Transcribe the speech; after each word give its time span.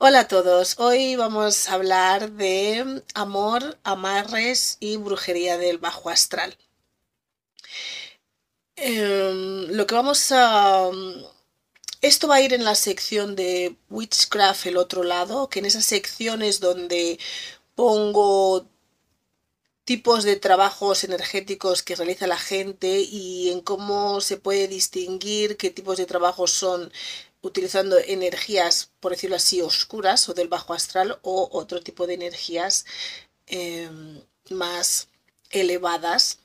Hola 0.00 0.20
a 0.20 0.28
todos, 0.28 0.78
hoy 0.78 1.16
vamos 1.16 1.68
a 1.68 1.74
hablar 1.74 2.30
de 2.32 3.02
amor, 3.14 3.78
amarres 3.82 4.76
y 4.78 4.96
brujería 4.96 5.58
del 5.58 5.78
bajo 5.78 6.08
astral. 6.08 6.56
Em, 8.76 9.66
lo 9.76 9.86
que 9.86 9.94
vamos 9.94 10.30
a... 10.32 10.88
Esto 12.00 12.28
va 12.28 12.36
a 12.36 12.40
ir 12.40 12.54
en 12.54 12.64
la 12.64 12.76
sección 12.76 13.34
de 13.34 13.76
Witchcraft, 13.90 14.66
el 14.66 14.76
otro 14.76 15.02
lado, 15.02 15.48
que 15.48 15.58
en 15.58 15.66
esa 15.66 15.82
sección 15.82 16.42
es 16.42 16.60
donde 16.60 17.18
pongo 17.74 18.66
tipos 19.84 20.22
de 20.24 20.36
trabajos 20.36 21.02
energéticos 21.02 21.82
que 21.82 21.96
realiza 21.96 22.26
la 22.26 22.38
gente 22.38 23.00
y 23.00 23.50
en 23.50 23.62
cómo 23.62 24.20
se 24.20 24.36
puede 24.36 24.68
distinguir 24.68 25.56
qué 25.56 25.70
tipos 25.70 25.96
de 25.96 26.06
trabajos 26.06 26.50
son 26.52 26.92
utilizando 27.42 27.98
energías, 27.98 28.92
por 29.00 29.12
decirlo 29.12 29.36
así, 29.36 29.60
oscuras 29.60 30.28
o 30.28 30.34
del 30.34 30.48
bajo 30.48 30.74
astral 30.74 31.18
o 31.22 31.48
otro 31.52 31.82
tipo 31.82 32.06
de 32.06 32.14
energías 32.14 32.84
em, 33.46 34.22
más 34.50 35.08
elevadas, 35.50 36.40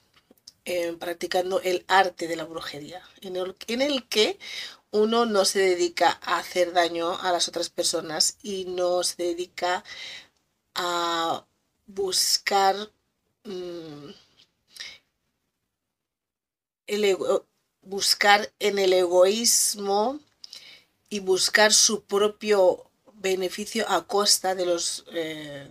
em, 0.65 0.97
practicando 0.97 1.61
el 1.61 1.83
arte 1.87 2.27
de 2.27 2.35
la 2.35 2.45
brujería, 2.45 3.01
en 3.21 3.35
el, 3.81 4.07
que 4.07 4.39
uno 4.91 5.25
no 5.25 5.45
se 5.45 5.59
dedica 5.59 6.19
a 6.23 6.37
hacer 6.39 6.73
daño 6.73 7.19
a 7.19 7.31
las 7.31 7.47
otras 7.47 7.69
personas 7.69 8.37
y 8.43 8.65
no 8.65 9.03
se 9.03 9.23
dedica 9.23 9.83
a 10.75 11.45
buscar 11.87 12.75
mm, 13.43 14.09
el 16.87 17.17
buscar 17.81 18.51
en 18.59 18.79
el 18.79 18.93
egoísmo 18.93 20.19
y 21.13 21.19
buscar 21.19 21.73
su 21.73 22.05
propio 22.05 22.89
beneficio 23.13 23.87
a 23.87 24.07
costa 24.07 24.55
de 24.55 24.65
los 24.65 25.05
eh, 25.13 25.69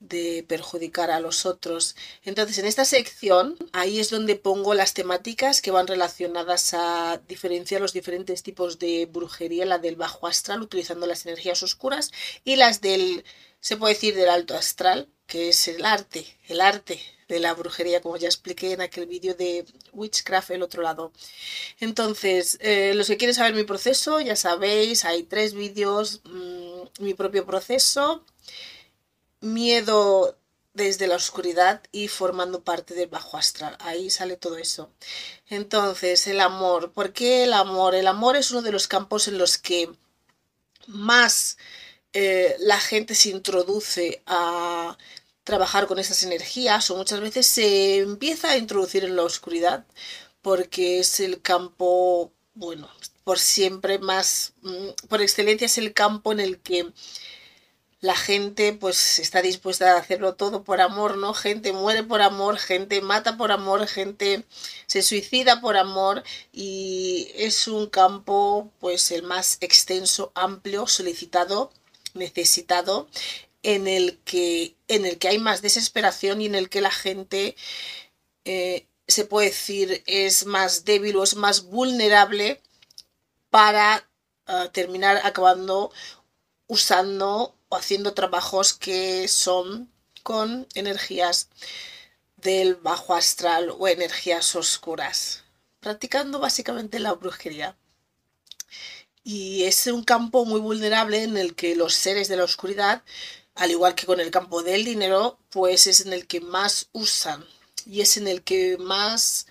de 0.00 0.44
perjudicar 0.48 1.12
a 1.12 1.20
los 1.20 1.46
otros. 1.46 1.94
Entonces, 2.24 2.58
en 2.58 2.66
esta 2.66 2.84
sección, 2.84 3.56
ahí 3.72 4.00
es 4.00 4.10
donde 4.10 4.34
pongo 4.34 4.74
las 4.74 4.92
temáticas 4.92 5.62
que 5.62 5.70
van 5.70 5.86
relacionadas 5.86 6.74
a 6.74 7.22
diferenciar 7.28 7.80
los 7.80 7.92
diferentes 7.92 8.42
tipos 8.42 8.80
de 8.80 9.06
brujería, 9.06 9.64
la 9.64 9.78
del 9.78 9.94
bajo 9.94 10.26
astral, 10.26 10.60
utilizando 10.62 11.06
las 11.06 11.24
energías 11.24 11.62
oscuras, 11.62 12.10
y 12.44 12.56
las 12.56 12.80
del, 12.80 13.24
se 13.64 13.78
puede 13.78 13.94
decir, 13.94 14.14
del 14.14 14.28
alto 14.28 14.54
astral, 14.54 15.08
que 15.26 15.48
es 15.48 15.68
el 15.68 15.86
arte, 15.86 16.26
el 16.48 16.60
arte 16.60 17.00
de 17.28 17.40
la 17.40 17.54
brujería, 17.54 18.02
como 18.02 18.18
ya 18.18 18.28
expliqué 18.28 18.72
en 18.72 18.82
aquel 18.82 19.06
vídeo 19.06 19.34
de 19.34 19.64
Witchcraft, 19.94 20.50
el 20.50 20.62
otro 20.62 20.82
lado. 20.82 21.12
Entonces, 21.80 22.58
eh, 22.60 22.92
los 22.94 23.06
que 23.06 23.16
quieren 23.16 23.34
saber 23.34 23.54
mi 23.54 23.64
proceso, 23.64 24.20
ya 24.20 24.36
sabéis, 24.36 25.06
hay 25.06 25.22
tres 25.22 25.54
vídeos, 25.54 26.20
mm, 26.24 27.02
mi 27.02 27.14
propio 27.14 27.46
proceso, 27.46 28.26
miedo 29.40 30.36
desde 30.74 31.06
la 31.06 31.16
oscuridad 31.16 31.82
y 31.90 32.08
formando 32.08 32.64
parte 32.64 32.92
del 32.92 33.08
bajo 33.08 33.38
astral. 33.38 33.78
Ahí 33.80 34.10
sale 34.10 34.36
todo 34.36 34.58
eso. 34.58 34.90
Entonces, 35.48 36.26
el 36.26 36.40
amor. 36.40 36.92
¿Por 36.92 37.14
qué 37.14 37.44
el 37.44 37.54
amor? 37.54 37.94
El 37.94 38.08
amor 38.08 38.36
es 38.36 38.50
uno 38.50 38.60
de 38.60 38.72
los 38.72 38.88
campos 38.88 39.26
en 39.26 39.38
los 39.38 39.56
que 39.56 39.90
más 40.86 41.56
eh, 42.14 42.56
la 42.60 42.80
gente 42.80 43.14
se 43.14 43.30
introduce 43.30 44.22
a 44.26 44.96
trabajar 45.44 45.86
con 45.86 45.98
esas 45.98 46.22
energías 46.22 46.90
o 46.90 46.96
muchas 46.96 47.20
veces 47.20 47.46
se 47.46 47.98
empieza 47.98 48.50
a 48.50 48.56
introducir 48.56 49.04
en 49.04 49.16
la 49.16 49.24
oscuridad 49.24 49.84
porque 50.42 51.00
es 51.00 51.20
el 51.20 51.42
campo, 51.42 52.32
bueno, 52.54 52.88
por 53.24 53.38
siempre 53.38 53.98
más, 53.98 54.54
mm, 54.62 55.08
por 55.08 55.22
excelencia 55.22 55.66
es 55.66 55.78
el 55.78 55.92
campo 55.92 56.32
en 56.32 56.40
el 56.40 56.60
que 56.60 56.92
la 58.00 58.14
gente 58.14 58.74
pues 58.74 59.18
está 59.18 59.40
dispuesta 59.42 59.94
a 59.94 59.98
hacerlo 59.98 60.34
todo 60.34 60.62
por 60.62 60.80
amor, 60.82 61.16
¿no? 61.16 61.32
Gente 61.34 61.72
muere 61.72 62.02
por 62.02 62.20
amor, 62.22 62.58
gente 62.58 63.00
mata 63.00 63.36
por 63.38 63.50
amor, 63.50 63.86
gente 63.88 64.44
se 64.86 65.02
suicida 65.02 65.60
por 65.60 65.76
amor 65.78 66.22
y 66.52 67.30
es 67.34 67.66
un 67.66 67.88
campo 67.88 68.70
pues 68.78 69.10
el 69.10 69.22
más 69.22 69.56
extenso, 69.60 70.32
amplio, 70.34 70.86
solicitado, 70.86 71.72
necesitado 72.14 73.08
en 73.62 73.88
el 73.88 74.18
que, 74.24 74.76
en 74.88 75.06
el 75.06 75.18
que 75.18 75.28
hay 75.28 75.38
más 75.38 75.62
desesperación 75.62 76.40
y 76.40 76.46
en 76.46 76.54
el 76.54 76.68
que 76.68 76.80
la 76.80 76.90
gente 76.90 77.56
eh, 78.44 78.86
se 79.06 79.24
puede 79.24 79.48
decir 79.48 80.02
es 80.06 80.46
más 80.46 80.84
débil 80.84 81.16
o 81.16 81.24
es 81.24 81.36
más 81.36 81.64
vulnerable 81.64 82.60
para 83.50 84.08
ah, 84.46 84.70
terminar 84.72 85.20
acabando 85.24 85.92
usando 86.66 87.54
o 87.68 87.76
haciendo 87.76 88.14
trabajos 88.14 88.74
que 88.74 89.28
son 89.28 89.90
con 90.22 90.66
energías 90.74 91.48
del 92.36 92.76
bajo 92.76 93.14
astral 93.14 93.70
o 93.78 93.88
energías 93.88 94.54
oscuras, 94.54 95.44
practicando 95.80 96.38
básicamente 96.38 96.98
la 96.98 97.12
brujería. 97.12 97.76
Y 99.24 99.64
es 99.64 99.86
un 99.86 100.04
campo 100.04 100.44
muy 100.44 100.60
vulnerable 100.60 101.22
en 101.22 101.36
el 101.36 101.54
que 101.54 101.74
los 101.74 101.94
seres 101.94 102.28
de 102.28 102.36
la 102.36 102.44
oscuridad 102.44 103.02
al 103.54 103.70
igual 103.70 103.94
que 103.94 104.06
con 104.06 104.20
el 104.20 104.30
campo 104.30 104.62
del 104.62 104.84
dinero, 104.84 105.38
pues 105.50 105.86
es 105.86 106.00
en 106.00 106.12
el 106.12 106.26
que 106.26 106.40
más 106.40 106.88
usan 106.92 107.44
y 107.86 108.00
es 108.00 108.16
en 108.16 108.28
el 108.28 108.42
que 108.42 108.76
más 108.78 109.46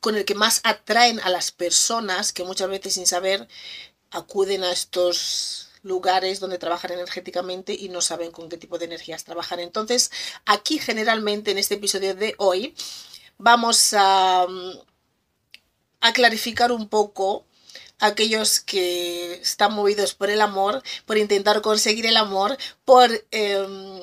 con 0.00 0.16
el 0.16 0.24
que 0.24 0.34
más 0.34 0.60
atraen 0.64 1.20
a 1.20 1.28
las 1.28 1.52
personas 1.52 2.32
que 2.32 2.44
muchas 2.44 2.68
veces 2.68 2.94
sin 2.94 3.06
saber 3.06 3.46
acuden 4.10 4.64
a 4.64 4.72
estos 4.72 5.68
lugares 5.82 6.40
donde 6.40 6.58
trabajan 6.58 6.92
energéticamente 6.92 7.74
y 7.74 7.88
no 7.88 8.00
saben 8.00 8.32
con 8.32 8.48
qué 8.48 8.56
tipo 8.56 8.78
de 8.78 8.86
energías 8.86 9.24
trabajan. 9.24 9.60
Entonces, 9.60 10.10
aquí 10.44 10.78
generalmente 10.78 11.50
en 11.52 11.58
este 11.58 11.74
episodio 11.74 12.14
de 12.14 12.34
hoy 12.38 12.74
vamos 13.38 13.94
a, 13.94 14.46
a 16.00 16.12
clarificar 16.12 16.72
un 16.72 16.88
poco 16.88 17.44
aquellos 18.02 18.60
que 18.60 19.34
están 19.34 19.72
movidos 19.72 20.12
por 20.14 20.28
el 20.28 20.40
amor, 20.40 20.82
por 21.06 21.16
intentar 21.18 21.62
conseguir 21.62 22.04
el 22.06 22.16
amor, 22.16 22.58
por 22.84 23.10
em, 23.30 24.00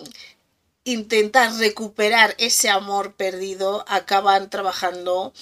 intentar 0.85 1.53
recuperar 1.57 2.33
ese 2.37 2.69
amor 2.69 3.15
perdido, 3.15 3.83
acaban 3.87 4.49
trabajando 4.49 5.33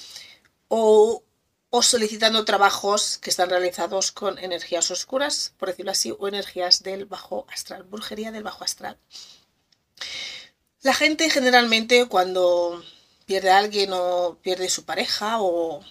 o, 0.70 1.24
o 1.70 1.84
solicitando 1.84 2.46
trabajos 2.46 3.20
que 3.20 3.30
están 3.30 3.50
realizados 3.50 4.12
con 4.12 4.40
energías 4.40 4.90
oscuras, 4.90 5.54
por 5.58 5.70
decirlo 5.70 5.92
así, 5.92 6.12
o 6.18 6.28
energías 6.28 6.82
del 6.82 7.06
bajo 7.06 7.46
astral, 7.50 7.84
brujería 7.84 8.32
del 8.32 8.44
bajo 8.44 8.64
astral. 8.64 8.98
La 10.82 10.94
gente 10.96 11.30
generalmente 11.30 12.08
cuando 12.08 12.84
pierde 13.28 13.52
a 13.52 13.60
alguien 13.60 13.92
o 13.94 14.38
pierde 14.42 14.68
su 14.70 14.84
pareja 14.84 15.42
o 15.42 15.84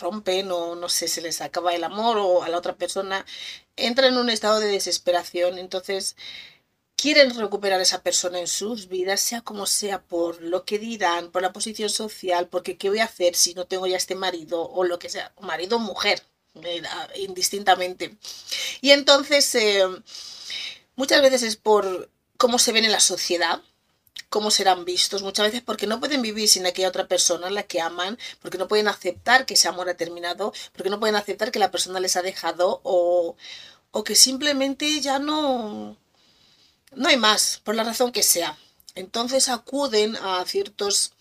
rompen 0.00 0.50
o 0.52 0.74
no 0.74 0.88
sé, 0.88 1.08
se 1.08 1.20
les 1.20 1.40
acaba 1.40 1.74
el 1.74 1.84
amor 1.84 2.18
o 2.18 2.42
a 2.42 2.48
la 2.48 2.58
otra 2.58 2.76
persona, 2.76 3.24
entra 3.76 4.08
en 4.08 4.16
un 4.16 4.30
estado 4.30 4.60
de 4.60 4.68
desesperación, 4.68 5.58
entonces 5.58 6.16
quieren 6.96 7.34
recuperar 7.38 7.78
a 7.78 7.84
esa 7.84 8.02
persona 8.02 8.40
en 8.40 8.48
sus 8.48 8.88
vidas, 8.88 9.20
sea 9.20 9.40
como 9.40 9.66
sea, 9.66 10.02
por 10.02 10.42
lo 10.42 10.64
que 10.64 10.78
dirán, 10.80 11.30
por 11.30 11.42
la 11.42 11.52
posición 11.52 11.90
social, 11.90 12.48
porque 12.48 12.76
qué 12.76 12.90
voy 12.90 12.98
a 12.98 13.04
hacer 13.04 13.36
si 13.36 13.54
no 13.54 13.66
tengo 13.66 13.86
ya 13.86 13.96
este 13.96 14.16
marido 14.16 14.68
o 14.68 14.84
lo 14.84 14.98
que 14.98 15.08
sea, 15.08 15.32
marido 15.40 15.76
o 15.76 15.80
mujer, 15.80 16.22
eh, 16.62 16.82
indistintamente. 17.16 18.16
Y 18.80 18.90
entonces, 18.90 19.54
eh, 19.54 19.86
muchas 20.96 21.22
veces 21.22 21.44
es 21.44 21.56
por 21.56 22.10
cómo 22.36 22.58
se 22.58 22.72
ven 22.72 22.84
en 22.84 22.92
la 22.92 23.00
sociedad, 23.00 23.62
cómo 24.28 24.50
serán 24.50 24.84
vistos 24.84 25.22
muchas 25.22 25.46
veces 25.46 25.62
porque 25.62 25.86
no 25.86 26.00
pueden 26.00 26.22
vivir 26.22 26.48
sin 26.48 26.66
aquella 26.66 26.88
otra 26.88 27.08
persona 27.08 27.48
a 27.48 27.50
la 27.50 27.62
que 27.62 27.80
aman, 27.80 28.18
porque 28.40 28.58
no 28.58 28.68
pueden 28.68 28.88
aceptar 28.88 29.46
que 29.46 29.54
ese 29.54 29.68
amor 29.68 29.88
ha 29.88 29.96
terminado, 29.96 30.52
porque 30.72 30.90
no 30.90 31.00
pueden 31.00 31.16
aceptar 31.16 31.50
que 31.50 31.58
la 31.58 31.70
persona 31.70 32.00
les 32.00 32.16
ha 32.16 32.22
dejado 32.22 32.80
o, 32.84 33.36
o 33.90 34.04
que 34.04 34.14
simplemente 34.14 35.00
ya 35.00 35.18
no, 35.18 35.96
no 36.92 37.08
hay 37.08 37.16
más, 37.16 37.60
por 37.64 37.74
la 37.74 37.84
razón 37.84 38.12
que 38.12 38.22
sea. 38.22 38.58
Entonces 38.94 39.48
acuden 39.48 40.16
a 40.16 40.44
ciertos 40.46 41.12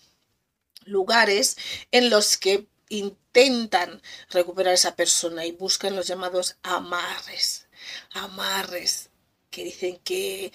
lugares 0.86 1.58
en 1.92 2.10
los 2.10 2.38
que 2.38 2.66
intentan 2.90 4.02
recuperar 4.30 4.72
a 4.72 4.76
esa 4.76 4.96
persona 4.96 5.46
y 5.46 5.52
buscan 5.52 5.96
los 5.96 6.08
llamados 6.08 6.56
amarres. 6.64 7.68
Amarres 8.12 9.10
que 9.50 9.64
dicen 9.64 10.00
que 10.04 10.52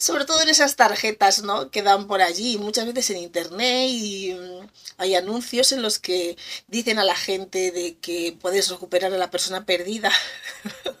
sobre 0.00 0.24
todo 0.24 0.40
en 0.40 0.48
esas 0.48 0.76
tarjetas 0.76 1.42
¿no? 1.42 1.70
que 1.70 1.82
dan 1.82 2.06
por 2.06 2.22
allí, 2.22 2.56
muchas 2.56 2.86
veces 2.86 3.10
en 3.10 3.18
internet 3.18 3.86
y 3.90 4.32
mm, 4.32 4.66
hay 4.96 5.14
anuncios 5.14 5.72
en 5.72 5.82
los 5.82 5.98
que 5.98 6.38
dicen 6.68 6.98
a 6.98 7.04
la 7.04 7.14
gente 7.14 7.70
de 7.70 7.98
que 7.98 8.34
puedes 8.40 8.70
recuperar 8.70 9.12
a 9.12 9.18
la 9.18 9.30
persona 9.30 9.66
perdida, 9.66 10.10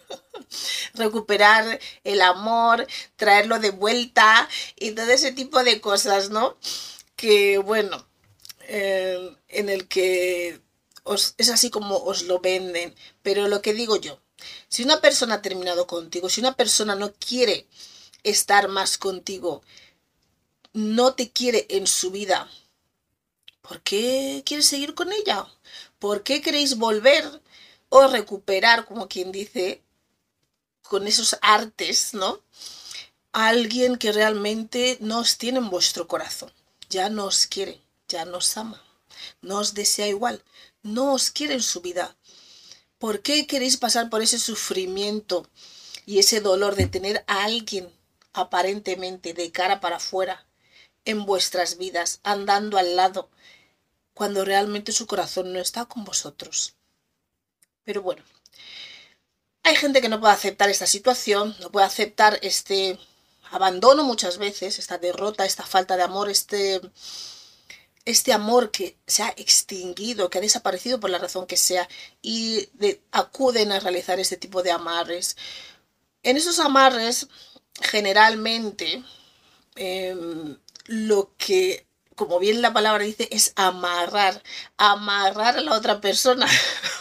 recuperar 0.94 1.80
el 2.04 2.20
amor, 2.20 2.86
traerlo 3.16 3.58
de 3.58 3.70
vuelta 3.70 4.46
y 4.76 4.90
todo 4.92 5.10
ese 5.10 5.32
tipo 5.32 5.64
de 5.64 5.80
cosas, 5.80 6.28
¿no? 6.28 6.58
Que 7.16 7.56
bueno, 7.56 8.06
eh, 8.68 9.34
en 9.48 9.70
el 9.70 9.88
que 9.88 10.60
es 11.38 11.50
así 11.50 11.70
como 11.70 11.96
os 11.96 12.24
lo 12.24 12.40
venden, 12.40 12.94
pero 13.22 13.48
lo 13.48 13.62
que 13.62 13.72
digo 13.72 13.96
yo, 13.96 14.20
si 14.68 14.82
una 14.84 15.00
persona 15.00 15.36
ha 15.36 15.42
terminado 15.42 15.86
contigo, 15.86 16.28
si 16.28 16.40
una 16.40 16.54
persona 16.54 16.94
no 16.96 17.14
quiere 17.14 17.66
estar 18.22 18.68
más 18.68 18.98
contigo, 18.98 19.62
no 20.72 21.14
te 21.14 21.30
quiere 21.30 21.66
en 21.70 21.86
su 21.86 22.10
vida, 22.10 22.48
¿por 23.62 23.80
qué 23.82 24.42
quieres 24.44 24.66
seguir 24.66 24.94
con 24.94 25.12
ella? 25.12 25.46
¿Por 25.98 26.22
qué 26.22 26.40
queréis 26.40 26.76
volver 26.76 27.42
o 27.88 28.06
recuperar, 28.06 28.86
como 28.86 29.08
quien 29.08 29.32
dice, 29.32 29.82
con 30.82 31.06
esos 31.06 31.36
artes, 31.42 32.14
¿no? 32.14 32.40
alguien 33.32 33.96
que 33.96 34.12
realmente 34.12 34.98
no 35.00 35.20
os 35.20 35.38
tiene 35.38 35.58
en 35.58 35.70
vuestro 35.70 36.08
corazón, 36.08 36.52
ya 36.88 37.08
no 37.08 37.26
os 37.26 37.46
quiere, 37.46 37.80
ya 38.08 38.24
no 38.24 38.38
os 38.38 38.56
ama, 38.56 38.82
no 39.40 39.58
os 39.58 39.74
desea 39.74 40.08
igual, 40.08 40.42
no 40.82 41.14
os 41.14 41.30
quiere 41.30 41.54
en 41.54 41.62
su 41.62 41.80
vida. 41.80 42.16
¿Por 42.98 43.22
qué 43.22 43.46
queréis 43.46 43.76
pasar 43.76 44.10
por 44.10 44.20
ese 44.20 44.38
sufrimiento 44.38 45.48
y 46.06 46.18
ese 46.18 46.40
dolor 46.40 46.74
de 46.74 46.86
tener 46.86 47.24
a 47.26 47.44
alguien 47.44 47.88
aparentemente 48.32 49.34
de 49.34 49.52
cara 49.52 49.80
para 49.80 49.96
afuera 49.96 50.46
en 51.04 51.24
vuestras 51.24 51.78
vidas, 51.78 52.20
andando 52.22 52.78
al 52.78 52.96
lado, 52.96 53.30
cuando 54.14 54.44
realmente 54.44 54.92
su 54.92 55.06
corazón 55.06 55.52
no 55.52 55.60
está 55.60 55.86
con 55.86 56.04
vosotros. 56.04 56.76
Pero 57.84 58.02
bueno, 58.02 58.22
hay 59.62 59.76
gente 59.76 60.00
que 60.00 60.08
no 60.08 60.20
puede 60.20 60.34
aceptar 60.34 60.68
esta 60.70 60.86
situación, 60.86 61.56
no 61.60 61.70
puede 61.70 61.86
aceptar 61.86 62.38
este 62.42 62.98
abandono 63.50 64.04
muchas 64.04 64.38
veces, 64.38 64.78
esta 64.78 64.98
derrota, 64.98 65.44
esta 65.44 65.64
falta 65.64 65.96
de 65.96 66.02
amor, 66.02 66.30
este, 66.30 66.80
este 68.04 68.32
amor 68.32 68.70
que 68.70 68.96
se 69.06 69.22
ha 69.22 69.30
extinguido, 69.36 70.30
que 70.30 70.38
ha 70.38 70.40
desaparecido 70.40 71.00
por 71.00 71.10
la 71.10 71.18
razón 71.18 71.46
que 71.46 71.56
sea, 71.56 71.88
y 72.22 72.68
acuden 73.10 73.72
a 73.72 73.80
realizar 73.80 74.20
este 74.20 74.36
tipo 74.36 74.62
de 74.62 74.70
amarres. 74.70 75.36
En 76.22 76.36
esos 76.36 76.60
amarres 76.60 77.28
generalmente 77.80 79.02
em, 79.76 80.58
lo 80.86 81.34
que, 81.36 81.86
como 82.16 82.38
bien 82.38 82.62
la 82.62 82.72
palabra 82.72 83.04
dice, 83.04 83.28
es 83.30 83.52
amarrar, 83.56 84.42
amarrar 84.76 85.58
a 85.58 85.60
la 85.62 85.74
otra 85.74 86.00
persona. 86.00 86.46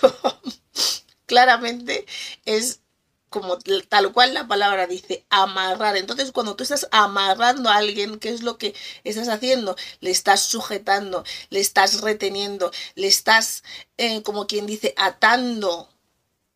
Claramente 1.25 2.05
es 2.45 2.81
como 3.29 3.59
tal 3.89 4.11
cual 4.11 4.33
la 4.33 4.47
palabra 4.47 4.87
dice, 4.87 5.25
amarrar. 5.29 5.97
Entonces, 5.97 6.31
cuando 6.31 6.55
tú 6.55 6.63
estás 6.63 6.87
amarrando 6.91 7.69
a 7.69 7.77
alguien, 7.77 8.19
¿qué 8.19 8.29
es 8.29 8.41
lo 8.41 8.57
que 8.57 8.75
estás 9.03 9.27
haciendo? 9.27 9.75
Le 10.01 10.11
estás 10.11 10.41
sujetando, 10.41 11.23
le 11.49 11.59
estás 11.59 12.01
reteniendo, 12.01 12.71
le 12.95 13.07
estás, 13.07 13.63
eh, 13.97 14.23
como 14.23 14.47
quien 14.47 14.65
dice, 14.65 14.93
atando 14.97 15.89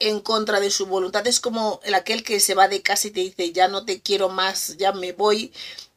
en 0.03 0.19
contra 0.19 0.59
de 0.59 0.69
su 0.69 0.85
voluntad. 0.85 1.25
Es 1.27 1.39
como 1.39 1.79
el 1.83 1.93
aquel 1.93 2.23
que 2.23 2.39
se 2.39 2.55
va 2.55 2.67
de 2.67 2.81
casa 2.81 3.07
y 3.07 3.11
te 3.11 3.21
dice, 3.21 3.51
ya 3.53 3.67
no 3.67 3.85
te 3.85 4.01
quiero 4.01 4.29
más, 4.29 4.75
ya 4.77 4.91
me 4.91 5.13
voy, 5.13 5.53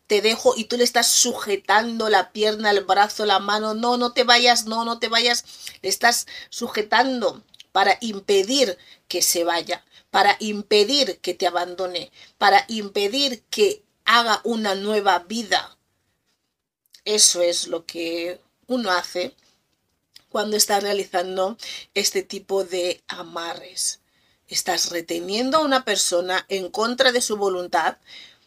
te 0.06 0.22
dejo 0.22 0.54
y 0.56 0.64
tú 0.64 0.76
le 0.76 0.84
estás 0.84 1.10
sujetando 1.10 2.08
la 2.08 2.30
pierna, 2.30 2.70
el 2.70 2.84
brazo, 2.84 3.26
la 3.26 3.40
mano, 3.40 3.74
no, 3.74 3.96
no 3.96 4.12
te 4.12 4.24
vayas, 4.24 4.66
no, 4.66 4.84
no 4.84 4.98
te 5.00 5.08
vayas, 5.08 5.44
le 5.82 5.88
estás 5.88 6.26
sujetando 6.50 7.42
para 7.72 7.98
impedir 8.00 8.78
que 9.08 9.22
se 9.22 9.44
vaya, 9.44 9.84
para 10.10 10.36
impedir 10.38 11.18
que 11.18 11.34
te 11.34 11.46
abandone, 11.46 12.12
para 12.38 12.64
impedir 12.68 13.42
que 13.50 13.82
haga 14.04 14.40
una 14.44 14.76
nueva 14.76 15.18
vida. 15.20 15.76
Eso 17.04 17.42
es 17.42 17.66
lo 17.66 17.84
que 17.86 18.40
uno 18.68 18.90
hace 18.92 19.34
cuando 20.36 20.58
estás 20.58 20.82
realizando 20.82 21.56
este 21.94 22.22
tipo 22.22 22.62
de 22.62 23.02
amarres. 23.08 24.00
Estás 24.46 24.90
reteniendo 24.90 25.56
a 25.56 25.62
una 25.62 25.82
persona 25.86 26.44
en 26.50 26.70
contra 26.70 27.10
de 27.10 27.22
su 27.22 27.38
voluntad 27.38 27.96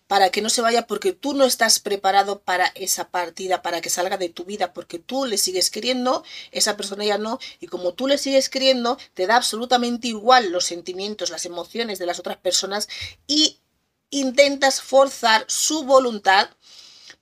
para 0.06 0.30
que 0.30 0.44
no 0.44 0.52
se 0.52 0.62
vaya 0.62 0.86
porque 0.86 1.14
tú 1.14 1.34
no 1.34 1.46
estás 1.46 1.80
preparado 1.80 2.42
para 2.42 2.68
esa 2.76 3.10
partida, 3.10 3.64
para 3.64 3.82
que 3.82 3.90
salga 3.90 4.18
de 4.18 4.30
tu 4.30 4.46
vida, 4.46 4.72
porque 4.72 5.00
tú 5.00 5.26
le 5.26 5.40
sigues 5.40 5.72
queriendo, 5.72 6.24
esa 6.52 6.78
persona 6.78 7.06
ya 7.06 7.18
no, 7.18 7.40
y 7.60 7.66
como 7.66 7.96
tú 7.96 8.08
le 8.08 8.20
sigues 8.20 8.50
queriendo, 8.50 9.00
te 9.16 9.26
da 9.26 9.38
absolutamente 9.38 10.10
igual 10.10 10.52
los 10.52 10.66
sentimientos, 10.66 11.32
las 11.32 11.46
emociones 11.46 11.98
de 11.98 12.06
las 12.06 12.20
otras 12.20 12.38
personas 12.38 12.88
y 13.26 13.58
intentas 14.12 14.80
forzar 14.80 15.44
su 15.48 15.86
voluntad 15.86 16.52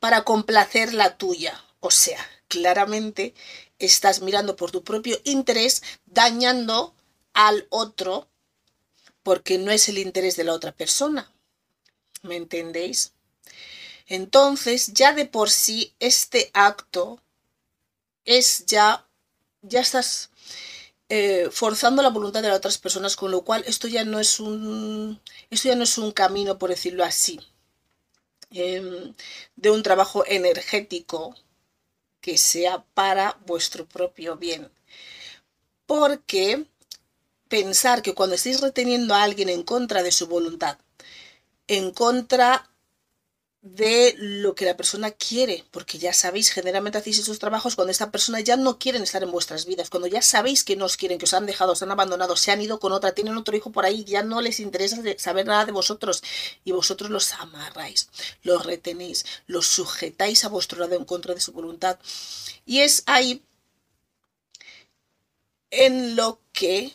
para 0.02 0.26
complacer 0.26 0.94
la 0.94 1.16
tuya. 1.16 1.64
O 1.80 1.90
sea, 1.90 2.20
claramente 2.48 3.34
estás 3.80 4.22
mirando 4.22 4.56
por 4.56 4.72
tu 4.72 4.84
propio 4.84 5.20
interés, 5.24 5.84
dañando 6.06 6.96
al 7.34 7.68
otro 7.70 8.28
porque 9.24 9.58
no 9.58 9.72
es 9.72 9.90
el 9.90 9.98
interés 9.98 10.36
de 10.38 10.44
la 10.46 10.54
otra 10.54 10.72
persona. 10.72 11.32
¿Me 12.24 12.38
entendéis? 12.38 13.14
Entonces, 14.08 14.94
ya 14.94 15.14
de 15.14 15.26
por 15.26 15.50
sí, 15.50 15.94
este 16.00 16.50
acto 16.54 17.22
es 18.24 18.66
ya, 18.66 19.06
ya 19.62 19.82
estás 19.82 20.30
eh, 21.10 21.50
forzando 21.52 22.02
la 22.02 22.10
voluntad 22.10 22.42
de 22.42 22.50
las 22.50 22.58
otras 22.58 22.78
personas, 22.78 23.16
con 23.16 23.32
lo 23.32 23.44
cual 23.44 23.64
esto 23.68 23.88
ya 23.88 24.04
no 24.06 24.20
es 24.20 24.40
un, 24.40 25.22
esto 25.50 25.70
ya 25.70 25.76
no 25.76 25.84
es 25.84 25.98
un 25.98 26.12
camino, 26.12 26.58
por 26.58 26.70
decirlo 26.70 27.04
así, 27.04 27.40
em, 28.52 29.14
de 29.56 29.70
un 29.72 29.84
trabajo 29.84 30.26
energético 30.26 31.36
que 32.28 32.38
sea 32.38 32.84
para 32.94 33.38
vuestro 33.46 33.88
propio 33.88 34.36
bien. 34.36 34.70
Porque 35.86 36.66
pensar 37.48 38.02
que 38.02 38.14
cuando 38.14 38.36
estéis 38.36 38.60
reteniendo 38.60 39.16
a 39.16 39.24
alguien 39.24 39.48
en 39.48 39.64
contra 39.64 40.04
de 40.04 40.12
su 40.12 40.28
voluntad, 40.28 40.78
en 41.68 41.92
contra 41.92 42.70
de 43.62 44.16
lo 44.18 44.56
que 44.56 44.66
la 44.66 44.78
persona 44.78 45.12
quiere, 45.12 45.64
porque 45.72 45.98
ya 45.98 46.14
sabéis, 46.14 46.52
generalmente 46.52 47.00
hacéis 47.00 47.20
esos 47.20 47.40
trabajos 47.40 47.76
cuando 47.76 47.92
esta 47.92 48.12
persona 48.12 48.40
ya 48.40 48.56
no 48.56 48.78
quieren 48.78 49.02
estar 49.04 49.24
en 49.24 49.32
vuestras 49.32 49.66
vidas, 49.66 49.90
cuando 49.90 50.08
ya 50.08 50.22
sabéis 50.22 50.64
que 50.64 50.76
no 50.76 50.86
os 50.86 50.96
quieren, 50.96 51.18
que 51.18 51.26
os 51.26 51.34
han 51.34 51.46
dejado, 51.46 51.74
os 51.74 51.82
han 51.82 51.92
abandonado, 51.92 52.36
se 52.36 52.52
han 52.52 52.62
ido 52.62 52.80
con 52.80 52.92
otra, 52.94 53.14
tienen 53.14 53.36
otro 53.36 53.56
hijo 53.58 53.72
por 53.72 53.86
ahí, 53.86 54.04
ya 54.04 54.24
no 54.24 54.42
les 54.42 54.60
interesa 54.60 55.02
saber 55.18 55.48
nada 55.48 55.66
de 55.66 55.72
vosotros 55.72 56.24
y 56.64 56.72
vosotros 56.72 57.10
los 57.10 57.34
amarráis, 57.34 58.10
los 58.44 58.66
retenéis, 58.66 59.26
los 59.48 59.66
sujetáis 59.68 60.46
a 60.46 60.50
vuestro 60.50 60.80
lado 60.80 60.96
en 60.96 61.06
contra 61.06 61.34
de 61.34 61.42
su 61.42 61.52
voluntad. 61.52 62.00
Y 62.66 62.82
es 62.82 63.04
ahí 63.06 63.42
en 65.72 66.16
lo 66.16 66.40
que 66.54 66.94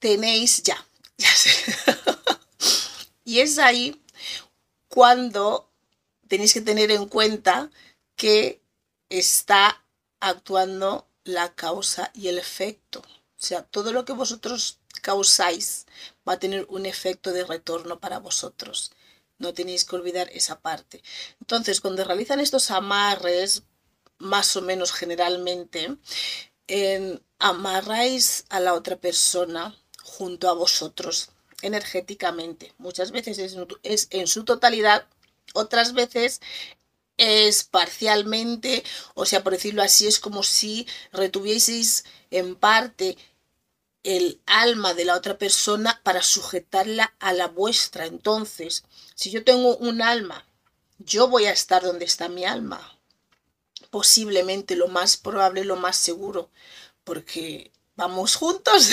tenéis 0.00 0.62
ya, 0.62 0.84
ya 1.18 1.30
sé. 1.30 1.50
y 3.24 3.40
es 3.40 3.58
ahí 3.58 4.00
cuando 4.88 5.70
tenéis 6.26 6.54
que 6.54 6.60
tener 6.60 6.90
en 6.90 7.06
cuenta 7.06 7.70
que 8.16 8.60
está 9.08 9.84
actuando 10.20 11.06
la 11.24 11.54
causa 11.54 12.10
y 12.14 12.28
el 12.28 12.38
efecto. 12.38 13.00
O 13.00 13.40
sea, 13.40 13.62
todo 13.62 13.92
lo 13.92 14.04
que 14.04 14.12
vosotros 14.12 14.78
causáis 15.02 15.86
va 16.28 16.34
a 16.34 16.38
tener 16.38 16.66
un 16.68 16.86
efecto 16.86 17.32
de 17.32 17.44
retorno 17.44 18.00
para 18.00 18.18
vosotros. 18.18 18.90
No 19.38 19.54
tenéis 19.54 19.84
que 19.84 19.94
olvidar 19.94 20.28
esa 20.32 20.60
parte. 20.60 21.02
Entonces, 21.40 21.80
cuando 21.80 22.02
realizan 22.02 22.40
estos 22.40 22.70
amarres, 22.70 23.62
más 24.18 24.56
o 24.56 24.62
menos 24.62 24.92
generalmente, 24.92 25.96
amarráis 27.38 28.44
a 28.48 28.58
la 28.58 28.74
otra 28.74 28.96
persona 28.96 29.76
junto 30.02 30.48
a 30.48 30.54
vosotros 30.54 31.30
energéticamente. 31.62 32.72
Muchas 32.78 33.10
veces 33.10 33.38
es, 33.82 34.08
en 34.10 34.26
su 34.26 34.44
totalidad, 34.44 35.06
otras 35.54 35.92
veces 35.92 36.40
es 37.16 37.64
parcialmente, 37.64 38.84
o 39.14 39.26
sea, 39.26 39.42
por 39.42 39.52
decirlo 39.52 39.82
así, 39.82 40.06
es 40.06 40.20
como 40.20 40.42
si 40.42 40.86
retuvieseis 41.12 42.04
en 42.30 42.54
parte 42.54 43.18
el 44.04 44.40
alma 44.46 44.94
de 44.94 45.04
la 45.04 45.16
otra 45.16 45.36
persona 45.36 46.00
para 46.04 46.22
sujetarla 46.22 47.14
a 47.18 47.32
la 47.32 47.48
vuestra. 47.48 48.06
Entonces, 48.06 48.84
si 49.14 49.30
yo 49.30 49.44
tengo 49.44 49.76
un 49.76 50.00
alma, 50.00 50.46
yo 50.98 51.28
voy 51.28 51.46
a 51.46 51.52
estar 51.52 51.82
donde 51.82 52.04
está 52.04 52.28
mi 52.28 52.44
alma. 52.44 52.98
Posiblemente 53.90 54.76
lo 54.76 54.88
más 54.88 55.16
probable, 55.16 55.64
lo 55.64 55.76
más 55.76 55.96
seguro, 55.96 56.50
porque 57.04 57.72
vamos 57.98 58.36
juntos, 58.36 58.90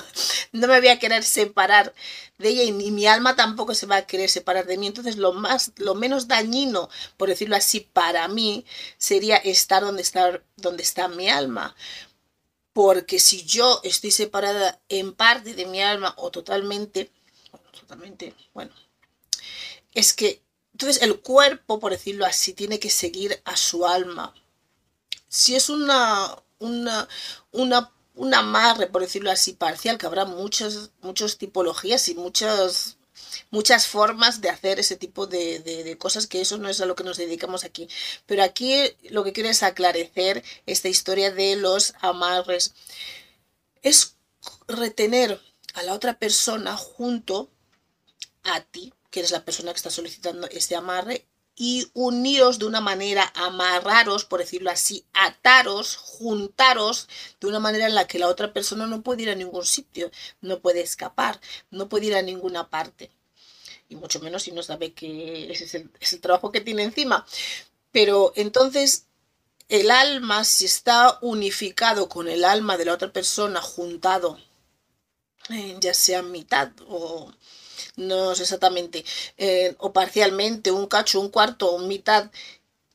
no 0.52 0.66
me 0.66 0.80
voy 0.80 0.88
a 0.88 0.98
querer 0.98 1.22
separar 1.24 1.94
de 2.38 2.48
ella 2.48 2.62
y 2.62 2.72
ni 2.72 2.90
mi 2.90 3.06
alma 3.06 3.36
tampoco 3.36 3.74
se 3.74 3.84
va 3.84 3.96
a 3.96 4.06
querer 4.06 4.30
separar 4.30 4.64
de 4.64 4.78
mí. 4.78 4.86
Entonces 4.86 5.18
lo 5.18 5.34
más, 5.34 5.72
lo 5.76 5.94
menos 5.94 6.26
dañino, 6.26 6.88
por 7.18 7.28
decirlo 7.28 7.54
así, 7.54 7.80
para 7.80 8.26
mí 8.28 8.64
sería 8.96 9.36
estar 9.36 9.82
donde 9.82 10.00
está, 10.00 10.42
donde 10.56 10.82
está 10.82 11.06
mi 11.06 11.28
alma. 11.28 11.76
Porque 12.72 13.18
si 13.18 13.44
yo 13.44 13.80
estoy 13.84 14.10
separada 14.10 14.80
en 14.88 15.12
parte 15.12 15.52
de 15.52 15.66
mi 15.66 15.82
alma 15.82 16.14
o 16.16 16.30
totalmente, 16.30 17.10
totalmente, 17.78 18.34
bueno, 18.54 18.74
es 19.92 20.14
que 20.14 20.42
entonces 20.72 21.02
el 21.02 21.20
cuerpo, 21.20 21.78
por 21.78 21.92
decirlo 21.92 22.24
así, 22.24 22.54
tiene 22.54 22.78
que 22.78 22.90
seguir 22.90 23.38
a 23.44 23.54
su 23.56 23.86
alma. 23.86 24.34
Si 25.28 25.54
es 25.54 25.68
una, 25.68 26.36
una, 26.58 27.08
una 27.52 27.95
un 28.16 28.34
amarre, 28.34 28.86
por 28.88 29.02
decirlo 29.02 29.30
así, 29.30 29.52
parcial, 29.52 29.98
que 29.98 30.06
habrá 30.06 30.24
muchas, 30.24 30.90
muchas 31.02 31.36
tipologías 31.36 32.08
y 32.08 32.14
muchas, 32.14 32.96
muchas 33.50 33.86
formas 33.86 34.40
de 34.40 34.48
hacer 34.48 34.80
ese 34.80 34.96
tipo 34.96 35.26
de, 35.26 35.96
cosas, 35.98 36.26
que 36.26 36.40
eso 36.40 36.56
no 36.58 36.68
es 36.68 36.80
a 36.80 36.86
lo 36.86 36.96
que 36.96 37.04
nos 37.04 37.18
dedicamos 37.18 37.64
aquí. 37.64 37.88
Pero 38.24 38.42
aquí 38.42 38.96
lo 39.10 39.22
que 39.22 39.32
quiero 39.32 39.50
es 39.50 39.62
aclarecer 39.62 40.42
esta 40.64 40.88
historia 40.88 41.30
de 41.30 41.56
los 41.56 41.94
amarres. 42.00 42.72
Es 43.82 44.16
retener 44.66 45.40
a 45.74 45.82
la 45.82 45.92
otra 45.92 46.18
persona 46.18 46.76
junto 46.76 47.50
a 48.44 48.62
ti, 48.62 48.94
que 49.10 49.20
eres 49.20 49.30
la 49.30 49.44
persona 49.44 49.72
que 49.72 49.76
está 49.76 49.90
solicitando 49.90 50.48
este 50.48 50.74
amarre, 50.74 51.26
y 51.56 51.90
uniros 51.94 52.58
de 52.58 52.66
una 52.66 52.82
manera, 52.82 53.32
amarraros, 53.34 54.26
por 54.26 54.40
decirlo 54.40 54.70
así, 54.70 55.06
ataros, 55.14 55.96
juntaros 55.96 57.08
de 57.40 57.46
una 57.46 57.60
manera 57.60 57.86
en 57.86 57.94
la 57.94 58.06
que 58.06 58.18
la 58.18 58.28
otra 58.28 58.52
persona 58.52 58.86
no 58.86 59.02
puede 59.02 59.22
ir 59.22 59.30
a 59.30 59.34
ningún 59.34 59.64
sitio, 59.64 60.10
no 60.42 60.60
puede 60.60 60.82
escapar, 60.82 61.40
no 61.70 61.88
puede 61.88 62.06
ir 62.06 62.14
a 62.14 62.22
ninguna 62.22 62.68
parte. 62.68 63.10
Y 63.88 63.96
mucho 63.96 64.20
menos 64.20 64.42
si 64.42 64.52
no 64.52 64.62
sabe 64.62 64.92
que 64.92 65.50
ese 65.50 65.64
es 65.64 66.12
el, 66.12 66.20
trabajo 66.20 66.52
que 66.52 66.60
tiene 66.60 66.82
encima. 66.82 67.26
Pero 67.90 68.32
entonces 68.36 69.06
el 69.68 69.90
alma, 69.90 70.44
si 70.44 70.66
está 70.66 71.18
unificado 71.22 72.08
con 72.08 72.28
el 72.28 72.44
alma 72.44 72.76
de 72.76 72.84
la 72.84 72.92
otra 72.92 73.12
persona, 73.12 73.62
juntado, 73.62 74.38
eh, 75.50 75.76
ya 75.80 75.94
sea 75.94 76.22
mitad 76.22 76.70
o 76.88 77.32
no 77.96 78.34
sé 78.34 78.42
exactamente, 78.42 79.04
eh, 79.38 79.74
o 79.78 79.92
parcialmente, 79.92 80.70
un 80.70 80.86
cacho, 80.86 81.20
un 81.20 81.30
cuarto, 81.30 81.72
o 81.72 81.78
mitad, 81.78 82.30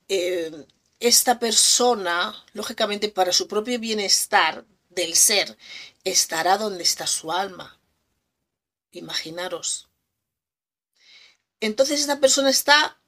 eh, 0.07 0.65
esta 0.99 1.39
persona, 1.39 2.45
lógicamente, 2.53 3.09
para 3.09 3.33
su 3.33 3.47
propio 3.47 3.79
bienestar 3.79 4.65
del 4.89 5.15
ser, 5.15 5.57
estará 6.03 6.57
donde 6.57 6.83
está 6.83 7.07
su 7.07 7.31
alma. 7.31 7.79
Imaginaros. 8.91 9.89
Entonces 11.59 12.01
esta 12.01 12.19
persona 12.19 12.49
está 12.49 12.99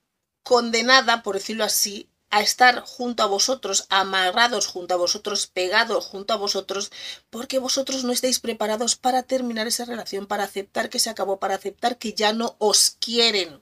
condenada, 0.44 1.24
por 1.24 1.36
decirlo 1.36 1.64
así, 1.64 2.10
a 2.34 2.42
estar 2.42 2.82
junto 2.82 3.22
a 3.22 3.28
vosotros, 3.28 3.86
amarrados 3.90 4.66
junto 4.66 4.96
a 4.96 4.98
vosotros, 4.98 5.46
pegados 5.46 6.06
junto 6.06 6.34
a 6.34 6.38
vosotros, 6.38 6.92
porque 7.30 7.60
vosotros 7.60 8.04
no 8.04 8.12
estáis 8.12 8.40
preparados 8.40 8.96
para 8.96 9.22
terminar 9.22 9.68
esa 9.68 9.86
relación, 9.86 10.25
para 10.25 10.46
aceptar 10.46 10.90
que 10.90 10.98
se 10.98 11.12
acabó, 11.12 11.38
para 11.38 11.54
aceptar 11.54 12.00
que 12.00 12.13
ya 12.13 12.34
no 12.34 12.56
os 12.58 12.98
quieren. 13.00 13.62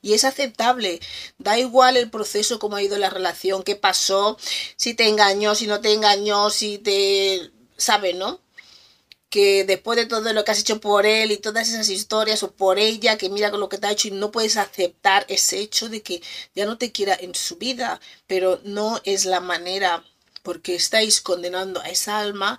Y 0.00 0.12
es 0.12 0.22
aceptable. 0.22 1.00
Da 1.38 1.58
igual 1.58 1.96
el 1.96 2.08
proceso, 2.08 2.60
cómo 2.60 2.76
ha 2.76 2.82
ido 2.84 2.98
la 2.98 3.10
relación, 3.10 3.64
qué 3.64 3.74
pasó, 3.74 4.38
si 4.76 4.94
te 4.94 5.08
engañó, 5.08 5.56
si 5.56 5.66
no 5.66 5.80
te 5.80 5.92
engañó, 5.92 6.50
si 6.50 6.78
te... 6.78 7.50
¿Sabe, 7.76 8.14
no? 8.14 8.40
Que 9.30 9.64
después 9.64 9.96
de 9.96 10.06
todo 10.06 10.32
lo 10.32 10.44
que 10.44 10.50
has 10.50 10.60
hecho 10.60 10.80
por 10.80 11.06
él 11.06 11.30
y 11.32 11.36
todas 11.36 11.68
esas 11.68 11.88
historias 11.88 12.42
o 12.42 12.52
por 12.52 12.78
ella 12.78 13.18
que 13.18 13.28
mira 13.28 13.50
con 13.50 13.60
lo 13.60 13.68
que 13.68 13.78
te 13.78 13.86
ha 13.86 13.92
hecho 13.92 14.08
y 14.08 14.12
no 14.12 14.30
puedes 14.30 14.56
aceptar 14.56 15.26
ese 15.28 15.58
hecho 15.58 15.88
de 15.88 16.02
que 16.02 16.22
ya 16.54 16.64
no 16.66 16.78
te 16.78 16.92
quiera 16.92 17.14
en 17.14 17.34
su 17.34 17.56
vida, 17.56 18.00
pero 18.26 18.60
no 18.64 19.00
es 19.04 19.24
la 19.26 19.40
manera 19.40 20.04
porque 20.42 20.74
estáis 20.74 21.20
condenando 21.20 21.80
a 21.80 21.88
esa 21.88 22.18
alma 22.18 22.58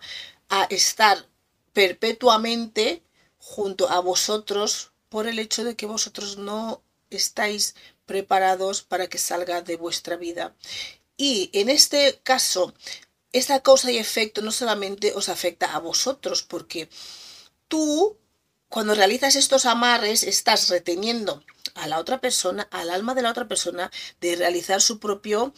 a 0.50 0.66
estar 0.66 1.26
perpetuamente 1.74 3.04
junto 3.40 3.90
a 3.90 4.00
vosotros 4.00 4.92
por 5.10 5.28
el 5.28 5.40
hecho 5.40 5.64
de 5.64 5.76
que 5.76 5.86
vosotros 5.86 6.38
no 6.38 6.84
estáis 7.10 7.76
preparados 8.06 8.84
para 8.84 9.08
que 9.08 9.18
salga 9.18 9.62
de 9.62 9.76
vuestra 9.76 10.18
vida. 10.18 10.56
Y 11.18 11.50
en 11.54 11.70
este 11.70 12.20
caso, 12.24 12.74
esta 13.32 13.62
causa 13.62 13.92
y 13.92 13.98
efecto 13.98 14.42
no 14.42 14.52
solamente 14.52 15.14
os 15.14 15.30
afecta 15.30 15.74
a 15.74 15.80
vosotros, 15.80 16.44
porque 16.44 16.90
tú, 17.68 18.18
cuando 18.68 18.96
realizas 18.96 19.36
estos 19.36 19.66
amarres, 19.66 20.24
estás 20.24 20.70
reteniendo 20.70 21.44
a 21.76 21.88
la 21.88 22.00
otra 22.00 22.20
persona, 22.22 22.68
al 22.72 22.90
alma 22.90 23.16
de 23.16 23.22
la 23.22 23.32
otra 23.32 23.48
persona, 23.48 23.92
de 24.22 24.36
realizar 24.36 24.82
su 24.82 25.00
propio, 25.00 25.54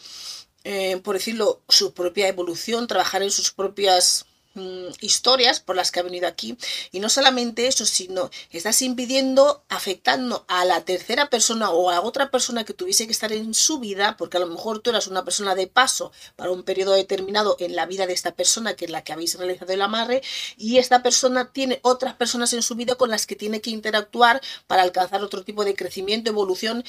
eh, 0.64 0.98
por 1.02 1.16
decirlo, 1.16 1.62
su 1.68 1.94
propia 1.94 2.28
evolución, 2.28 2.86
trabajar 2.86 3.22
en 3.22 3.30
sus 3.30 3.52
propias 3.52 4.26
Mm, 4.54 4.88
historias 5.00 5.60
por 5.60 5.76
las 5.76 5.90
que 5.90 6.00
ha 6.00 6.02
venido 6.02 6.28
aquí. 6.28 6.58
Y 6.90 7.00
no 7.00 7.08
solamente 7.08 7.68
eso 7.68 7.86
sino 7.86 8.30
estás 8.50 8.82
impidiendo 8.82 9.64
afectando 9.70 10.44
a 10.46 10.66
la 10.66 10.84
tercera 10.84 11.30
persona 11.30 11.70
o 11.70 11.88
a 11.88 12.02
otra 12.02 12.30
persona 12.30 12.64
que 12.64 12.74
tuviese 12.74 13.06
que 13.06 13.12
estar 13.12 13.32
en 13.32 13.54
su 13.54 13.78
vida 13.78 14.14
porque 14.18 14.36
a 14.36 14.40
lo 14.40 14.46
mejor 14.46 14.80
tú 14.80 14.90
eras 14.90 15.06
una 15.06 15.24
persona 15.24 15.54
de 15.54 15.68
paso 15.68 16.12
para 16.36 16.50
un 16.50 16.64
periodo 16.64 16.92
determinado 16.92 17.56
en 17.60 17.74
la 17.74 17.86
vida 17.86 18.06
de 18.06 18.12
esta 18.12 18.32
persona 18.32 18.74
que 18.74 18.84
es 18.84 18.90
la 18.90 19.02
que 19.02 19.14
habéis 19.14 19.38
realizado 19.38 19.72
el 19.72 19.80
amarre 19.80 20.22
y 20.58 20.76
esta 20.76 21.02
persona 21.02 21.50
tiene 21.50 21.80
otras 21.82 22.14
personas 22.14 22.52
en 22.52 22.62
su 22.62 22.74
vida 22.74 22.96
con 22.96 23.08
las 23.08 23.24
que 23.26 23.36
tiene 23.36 23.62
que 23.62 23.70
interactuar 23.70 24.42
para 24.66 24.82
alcanzar 24.82 25.22
otro 25.22 25.44
tipo 25.44 25.64
de 25.64 25.74
crecimiento 25.74 26.28
evolución 26.28 26.84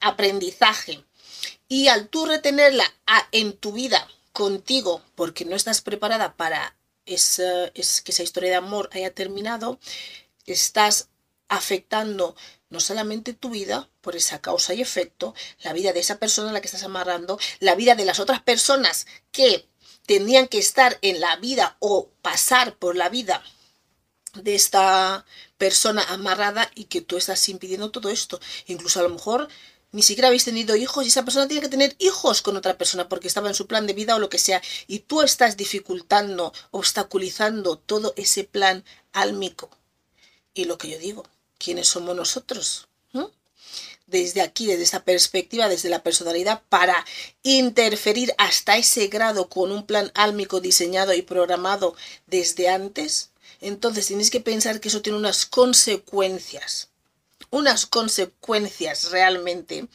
aprendizaje. 0.00 1.04
Y 1.68 1.88
al 1.88 2.08
tú 2.08 2.24
retenerla 2.24 2.84
en 3.32 3.52
tu 3.52 3.72
vida 3.72 4.08
contigo 4.32 5.02
porque 5.14 5.44
no 5.44 5.56
estás 5.56 5.82
preparada 5.82 6.34
para 6.36 6.74
es, 7.06 7.36
que 8.04 8.12
esa 8.12 8.22
historia 8.22 8.50
de 8.50 8.56
amor 8.56 8.90
haya 8.92 9.14
terminado, 9.14 9.78
estás 10.46 11.08
afectando 11.48 12.34
no 12.70 12.80
solamente 12.80 13.34
tu 13.34 13.50
vida 13.50 13.88
por 14.00 14.16
esa 14.16 14.40
causa 14.40 14.72
y 14.74 14.80
efecto, 14.80 15.34
la 15.62 15.72
vida 15.72 15.92
de 15.92 16.00
esa 16.00 16.18
persona 16.18 16.50
a 16.50 16.52
la 16.52 16.60
que 16.60 16.68
estás 16.68 16.84
amarrando, 16.84 17.38
la 17.60 17.74
vida 17.74 17.94
de 17.94 18.06
las 18.06 18.18
otras 18.18 18.40
personas 18.40 19.06
que 19.30 19.68
tendrían 20.06 20.48
que 20.48 20.58
estar 20.58 20.98
en 21.02 21.20
la 21.20 21.36
vida 21.36 21.76
o 21.80 22.08
pasar 22.22 22.76
por 22.76 22.96
la 22.96 23.08
vida 23.08 23.42
de 24.34 24.54
esta 24.54 25.26
persona 25.58 26.02
amarrada 26.08 26.70
y 26.74 26.84
que 26.84 27.02
tú 27.02 27.18
estás 27.18 27.48
impidiendo 27.48 27.90
todo 27.90 28.08
esto. 28.08 28.40
Incluso 28.66 29.00
a 29.00 29.02
lo 29.02 29.10
mejor 29.10 29.48
ni 29.92 30.02
siquiera 30.02 30.28
habéis 30.28 30.44
tenido 30.44 30.74
hijos 30.74 31.04
y 31.04 31.08
esa 31.08 31.22
persona 31.22 31.46
tiene 31.46 31.60
que 31.60 31.68
tener 31.68 31.94
hijos 31.98 32.40
con 32.40 32.56
otra 32.56 32.78
persona 32.78 33.08
porque 33.08 33.28
estaba 33.28 33.48
en 33.48 33.54
su 33.54 33.66
plan 33.66 33.86
de 33.86 33.92
vida 33.92 34.16
o 34.16 34.18
lo 34.18 34.30
que 34.30 34.38
sea 34.38 34.62
y 34.86 35.00
tú 35.00 35.20
estás 35.20 35.58
dificultando, 35.58 36.52
obstaculizando 36.70 37.76
todo 37.76 38.14
ese 38.16 38.44
plan 38.44 38.84
álmico. 39.12 39.70
Y 40.54 40.64
lo 40.64 40.78
que 40.78 40.88
yo 40.88 40.98
digo, 40.98 41.24
¿quiénes 41.58 41.88
somos 41.88 42.16
nosotros? 42.16 42.88
Desde 44.06 44.42
aquí, 44.42 44.66
desde 44.66 44.82
esa 44.82 45.04
perspectiva, 45.04 45.70
desde 45.70 45.88
la 45.88 46.02
personalidad, 46.02 46.62
para 46.68 47.06
interferir 47.42 48.34
hasta 48.36 48.76
ese 48.76 49.06
grado 49.06 49.48
con 49.48 49.72
un 49.72 49.86
plan 49.86 50.10
álmico 50.14 50.60
diseñado 50.60 51.14
y 51.14 51.22
programado 51.22 51.94
desde 52.26 52.68
antes, 52.68 53.30
entonces 53.62 54.08
tenéis 54.08 54.30
que 54.30 54.40
pensar 54.40 54.80
que 54.80 54.88
eso 54.88 55.00
tiene 55.00 55.18
unas 55.18 55.46
consecuencias 55.46 56.91
unas 57.52 57.86
consecuencias 57.86 59.12
realmente 59.12 59.86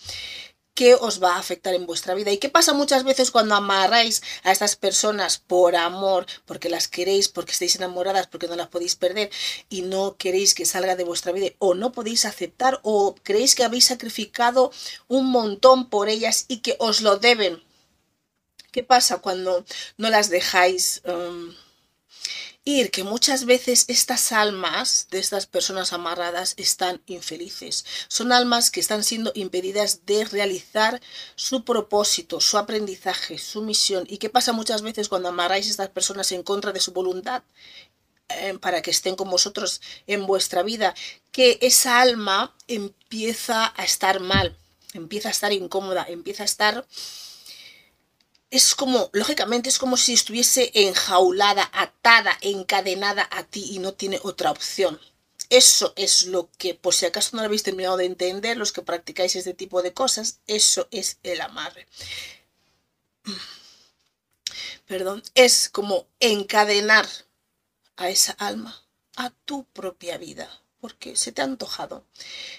que 0.78 0.94
os 0.94 1.22
va 1.22 1.34
a 1.34 1.40
afectar 1.40 1.74
en 1.74 1.88
vuestra 1.88 2.14
vida. 2.14 2.32
¿Y 2.32 2.38
qué 2.38 2.50
pasa 2.50 2.72
muchas 2.72 3.04
veces 3.04 3.32
cuando 3.32 3.56
amarráis 3.56 4.22
a 4.44 4.52
estas 4.52 4.76
personas 4.76 5.40
por 5.40 5.76
amor, 5.76 6.28
porque 6.46 6.70
las 6.70 6.88
queréis, 6.88 7.30
porque 7.30 7.52
estáis 7.52 7.76
enamoradas, 7.78 8.28
porque 8.28 8.48
no 8.48 8.56
las 8.56 8.68
podéis 8.68 8.96
perder 8.96 9.32
y 9.70 9.82
no 9.82 10.18
queréis 10.18 10.54
que 10.54 10.68
salga 10.68 10.96
de 10.96 11.04
vuestra 11.04 11.32
vida 11.32 11.48
o 11.58 11.74
no 11.74 11.92
podéis 11.92 12.26
aceptar 12.26 12.80
o 12.84 13.16
creéis 13.24 13.56
que 13.56 13.64
habéis 13.64 13.86
sacrificado 13.86 14.72
un 15.08 15.26
montón 15.26 15.90
por 15.90 16.10
ellas 16.10 16.46
y 16.48 16.58
que 16.60 16.76
os 16.78 17.02
lo 17.02 17.18
deben? 17.18 17.64
¿Qué 18.72 18.84
pasa 18.84 19.18
cuando 19.18 19.66
no 19.98 20.12
las 20.12 20.30
dejáis? 20.30 21.02
Um, 21.06 21.56
ir 22.68 22.92
que 22.92 23.06
muchas 23.06 23.46
veces 23.46 23.86
estas 23.88 24.34
almas 24.34 25.08
de 25.10 25.20
estas 25.20 25.46
personas 25.46 25.94
amarradas 25.94 26.54
están 26.58 27.02
infelices. 27.06 27.86
Son 28.10 28.34
almas 28.34 28.72
que 28.72 28.82
están 28.82 29.06
siendo 29.06 29.32
impedidas 29.36 30.06
de 30.06 30.26
realizar 30.26 31.02
su 31.36 31.64
propósito, 31.64 32.42
su 32.42 32.58
aprendizaje, 32.58 33.38
su 33.38 33.62
misión. 33.62 34.04
¿Y 34.10 34.18
qué 34.18 34.30
pasa 34.30 34.52
muchas 34.52 34.82
veces 34.82 35.08
cuando 35.08 35.30
amarráis 35.30 35.68
a 35.68 35.70
estas 35.70 35.90
personas 35.90 36.32
en 36.34 36.44
contra 36.44 36.74
de 36.74 36.82
su 36.82 36.92
voluntad? 36.92 37.42
Eh, 38.30 38.58
para 38.60 38.82
que 38.82 38.92
estén 38.92 39.16
con 39.16 39.30
vosotros 39.30 39.80
en 40.06 40.26
vuestra 40.26 40.62
vida, 40.62 40.94
que 41.32 41.60
esa 41.62 42.02
alma 42.02 42.54
empieza 42.68 43.74
a 43.78 43.86
estar 43.86 44.20
mal, 44.20 44.58
empieza 44.94 45.30
a 45.30 45.32
estar 45.32 45.54
incómoda, 45.54 46.06
empieza 46.10 46.44
a 46.44 46.46
estar 46.46 46.86
es 48.50 48.76
como, 48.76 49.10
lógicamente, 49.14 49.70
es 49.70 49.78
como 49.80 49.98
si 49.98 50.14
estuviese 50.14 50.72
enjaulada, 50.74 51.70
atada, 51.74 52.38
encadenada 52.42 53.28
a 53.32 53.44
ti 53.44 53.66
y 53.72 53.80
no 53.80 53.94
tiene 53.94 54.20
otra 54.24 54.52
opción. 54.52 55.00
Eso 55.50 55.94
es 55.96 56.26
lo 56.26 56.50
que, 56.58 56.74
por 56.74 56.94
si 56.94 57.06
acaso 57.06 57.36
no 57.36 57.42
lo 57.42 57.48
habéis 57.48 57.64
terminado 57.64 57.98
de 57.98 58.06
entender, 58.06 58.58
los 58.58 58.72
que 58.72 58.82
practicáis 58.82 59.36
este 59.36 59.54
tipo 59.54 59.82
de 59.82 59.94
cosas, 59.94 60.40
eso 60.48 60.88
es 60.92 61.20
el 61.24 61.42
amarre. 61.42 61.88
Perdón, 64.86 65.24
es 65.36 65.70
como 65.70 66.08
encadenar 66.20 67.08
a 67.98 68.10
esa 68.10 68.34
alma, 68.34 68.82
a 69.16 69.32
tu 69.46 69.66
propia 69.66 70.18
vida 70.18 70.50
porque 70.88 71.18
se 71.18 71.34
te 71.34 71.42
ha 71.42 71.46
antojado. 71.46 72.06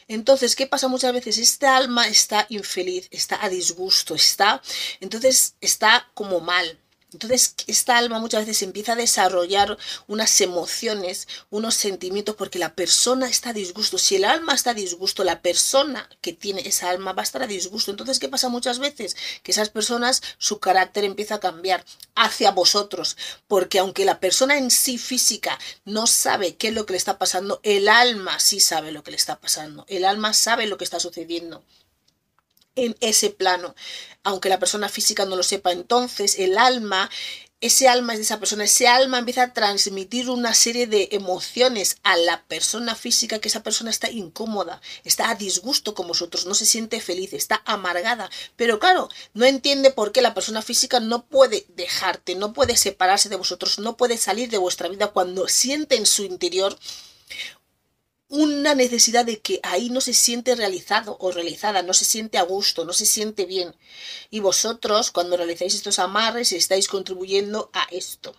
Entonces, 0.06 0.54
¿qué 0.54 0.66
pasa 0.66 0.86
muchas 0.86 1.14
veces? 1.14 1.38
Esta 1.38 1.78
alma 1.78 2.08
está 2.08 2.44
infeliz, 2.50 3.08
está 3.10 3.42
a 3.42 3.48
disgusto, 3.48 4.14
está, 4.14 4.60
entonces 5.00 5.54
está 5.62 6.10
como 6.12 6.40
mal. 6.40 6.78
Entonces, 7.12 7.54
esta 7.66 7.96
alma 7.96 8.18
muchas 8.18 8.44
veces 8.44 8.62
empieza 8.62 8.92
a 8.92 8.96
desarrollar 8.96 9.78
unas 10.08 10.40
emociones, 10.42 11.26
unos 11.48 11.74
sentimientos, 11.74 12.36
porque 12.36 12.58
la 12.58 12.74
persona 12.74 13.28
está 13.28 13.50
a 13.50 13.54
disgusto. 13.54 13.96
Si 13.96 14.16
el 14.16 14.26
alma 14.26 14.54
está 14.54 14.70
a 14.70 14.74
disgusto, 14.74 15.24
la 15.24 15.40
persona 15.40 16.08
que 16.20 16.34
tiene 16.34 16.68
esa 16.68 16.90
alma 16.90 17.14
va 17.14 17.22
a 17.22 17.24
estar 17.24 17.42
a 17.42 17.46
disgusto. 17.46 17.90
Entonces, 17.90 18.18
¿qué 18.18 18.28
pasa 18.28 18.50
muchas 18.50 18.78
veces? 18.78 19.16
Que 19.42 19.52
esas 19.52 19.70
personas, 19.70 20.22
su 20.36 20.58
carácter 20.58 21.04
empieza 21.04 21.36
a 21.36 21.40
cambiar 21.40 21.82
hacia 22.14 22.50
vosotros, 22.50 23.16
porque 23.46 23.78
aunque 23.78 24.04
la 24.04 24.20
persona 24.20 24.58
en 24.58 24.70
sí 24.70 24.98
física 24.98 25.58
no 25.86 26.06
sabe 26.06 26.56
qué 26.56 26.68
es 26.68 26.74
lo 26.74 26.84
que 26.84 26.92
le 26.92 26.98
está 26.98 27.16
pasando, 27.16 27.60
el 27.62 27.88
alma 27.88 28.38
sí 28.38 28.60
sabe 28.60 28.92
lo 28.92 29.02
que 29.02 29.12
le 29.12 29.16
está 29.16 29.40
pasando. 29.40 29.86
El 29.88 30.04
alma 30.04 30.34
sabe 30.34 30.66
lo 30.66 30.76
que 30.76 30.84
está 30.84 31.00
sucediendo 31.00 31.64
en 32.84 32.96
ese 33.00 33.30
plano, 33.30 33.74
aunque 34.22 34.48
la 34.48 34.58
persona 34.58 34.88
física 34.88 35.24
no 35.24 35.36
lo 35.36 35.42
sepa. 35.42 35.72
Entonces, 35.72 36.38
el 36.38 36.58
alma, 36.58 37.10
ese 37.60 37.88
alma 37.88 38.12
es 38.12 38.20
de 38.20 38.22
esa 38.22 38.38
persona, 38.38 38.64
ese 38.64 38.86
alma 38.86 39.18
empieza 39.18 39.42
a 39.42 39.52
transmitir 39.52 40.30
una 40.30 40.54
serie 40.54 40.86
de 40.86 41.08
emociones 41.10 41.96
a 42.04 42.16
la 42.16 42.44
persona 42.44 42.94
física, 42.94 43.40
que 43.40 43.48
esa 43.48 43.64
persona 43.64 43.90
está 43.90 44.10
incómoda, 44.10 44.80
está 45.02 45.28
a 45.28 45.34
disgusto 45.34 45.92
con 45.94 46.06
vosotros, 46.06 46.46
no 46.46 46.54
se 46.54 46.66
siente 46.66 47.00
feliz, 47.00 47.32
está 47.32 47.60
amargada. 47.64 48.30
Pero 48.54 48.78
claro, 48.78 49.08
no 49.34 49.44
entiende 49.44 49.90
por 49.90 50.12
qué 50.12 50.22
la 50.22 50.34
persona 50.34 50.62
física 50.62 51.00
no 51.00 51.26
puede 51.26 51.66
dejarte, 51.70 52.36
no 52.36 52.52
puede 52.52 52.76
separarse 52.76 53.28
de 53.28 53.36
vosotros, 53.36 53.80
no 53.80 53.96
puede 53.96 54.18
salir 54.18 54.50
de 54.50 54.58
vuestra 54.58 54.88
vida 54.88 55.08
cuando 55.08 55.48
siente 55.48 55.96
en 55.96 56.06
su 56.06 56.22
interior 56.24 56.78
una 58.28 58.74
necesidad 58.74 59.24
de 59.24 59.40
que 59.40 59.60
ahí 59.62 59.90
no 59.90 60.00
se 60.00 60.12
siente 60.12 60.54
realizado 60.54 61.16
o 61.20 61.30
realizada, 61.30 61.82
no 61.82 61.94
se 61.94 62.04
siente 62.04 62.38
a 62.38 62.42
gusto, 62.42 62.84
no 62.84 62.92
se 62.92 63.06
siente 63.06 63.46
bien. 63.46 63.74
Y 64.30 64.40
vosotros, 64.40 65.10
cuando 65.10 65.36
realizáis 65.36 65.74
estos 65.74 65.98
amarres, 65.98 66.52
estáis 66.52 66.88
contribuyendo 66.88 67.70
a 67.72 67.86
esto. 67.90 68.34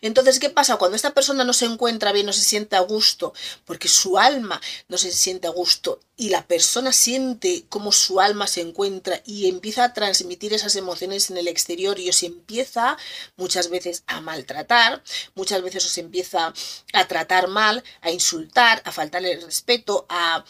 Entonces, 0.00 0.38
¿qué 0.38 0.50
pasa? 0.50 0.76
Cuando 0.76 0.96
esta 0.96 1.14
persona 1.14 1.44
no 1.44 1.52
se 1.52 1.66
encuentra 1.66 2.12
bien, 2.12 2.26
no 2.26 2.32
se 2.32 2.42
siente 2.42 2.76
a 2.76 2.80
gusto, 2.80 3.32
porque 3.64 3.88
su 3.88 4.18
alma 4.18 4.60
no 4.88 4.98
se 4.98 5.12
siente 5.12 5.46
a 5.46 5.50
gusto 5.50 6.00
y 6.16 6.30
la 6.30 6.46
persona 6.46 6.92
siente 6.92 7.64
cómo 7.68 7.92
su 7.92 8.20
alma 8.20 8.48
se 8.48 8.60
encuentra 8.60 9.22
y 9.24 9.48
empieza 9.48 9.84
a 9.84 9.94
transmitir 9.94 10.52
esas 10.52 10.74
emociones 10.74 11.30
en 11.30 11.36
el 11.36 11.46
exterior 11.46 11.98
y 12.00 12.08
os 12.08 12.24
empieza 12.24 12.96
muchas 13.36 13.70
veces 13.70 14.02
a 14.08 14.20
maltratar, 14.20 15.02
muchas 15.36 15.62
veces 15.62 15.86
os 15.86 15.96
empieza 15.96 16.52
a 16.92 17.08
tratar 17.08 17.46
mal, 17.46 17.84
a 18.00 18.10
insultar, 18.10 18.82
a 18.84 18.90
faltarle 18.90 19.32
el 19.32 19.42
respeto, 19.42 20.06
a 20.08 20.44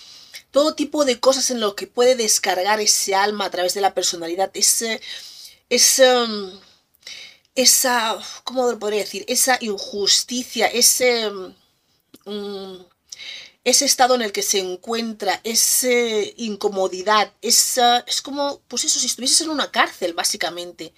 todo 0.50 0.74
tipo 0.74 1.04
de 1.04 1.20
cosas 1.20 1.50
en 1.50 1.60
lo 1.60 1.76
que 1.76 1.86
puede 1.86 2.16
descargar 2.16 2.80
ese 2.80 3.14
alma 3.14 3.44
a 3.44 3.50
través 3.50 3.74
de 3.74 3.82
la 3.82 3.92
personalidad, 3.92 4.50
ese, 4.54 5.02
ese 5.68 6.06
esa, 7.58 8.16
¿cómo 8.44 8.70
lo 8.70 8.78
podría 8.78 9.00
decir? 9.00 9.24
Esa 9.26 9.58
injusticia, 9.60 10.68
ese, 10.68 11.28
mm, 12.24 12.76
ese 13.64 13.84
estado 13.84 14.14
en 14.14 14.22
el 14.22 14.30
que 14.32 14.42
se 14.42 14.60
encuentra, 14.60 15.40
esa 15.42 15.88
incomodidad, 16.36 17.32
esa, 17.42 17.98
es 18.06 18.22
como, 18.22 18.60
pues 18.68 18.84
eso, 18.84 19.00
si 19.00 19.06
estuvieses 19.06 19.40
en 19.40 19.50
una 19.50 19.72
cárcel, 19.72 20.14
básicamente. 20.14 20.94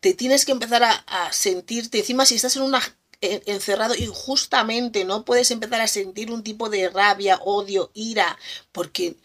Te 0.00 0.14
tienes 0.14 0.44
que 0.46 0.52
empezar 0.52 0.82
a, 0.82 0.92
a 0.92 1.32
sentirte, 1.32 1.98
encima 1.98 2.26
si 2.26 2.36
estás 2.36 2.56
en 2.56 2.62
una 2.62 2.82
encerrado 3.20 3.94
injustamente, 3.94 5.04
no 5.04 5.24
puedes 5.24 5.50
empezar 5.52 5.80
a 5.80 5.86
sentir 5.86 6.32
un 6.32 6.42
tipo 6.42 6.68
de 6.70 6.88
rabia, 6.90 7.38
odio, 7.44 7.90
ira, 7.94 8.36
porque 8.72 9.16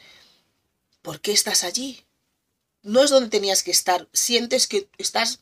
¿por 1.01 1.21
qué 1.21 1.31
estás 1.31 1.63
allí? 1.63 2.05
No 2.83 3.03
es 3.03 3.09
donde 3.09 3.29
tenías 3.29 3.63
que 3.63 3.71
estar, 3.71 4.07
sientes 4.13 4.67
que 4.67 4.87
estás 4.99 5.39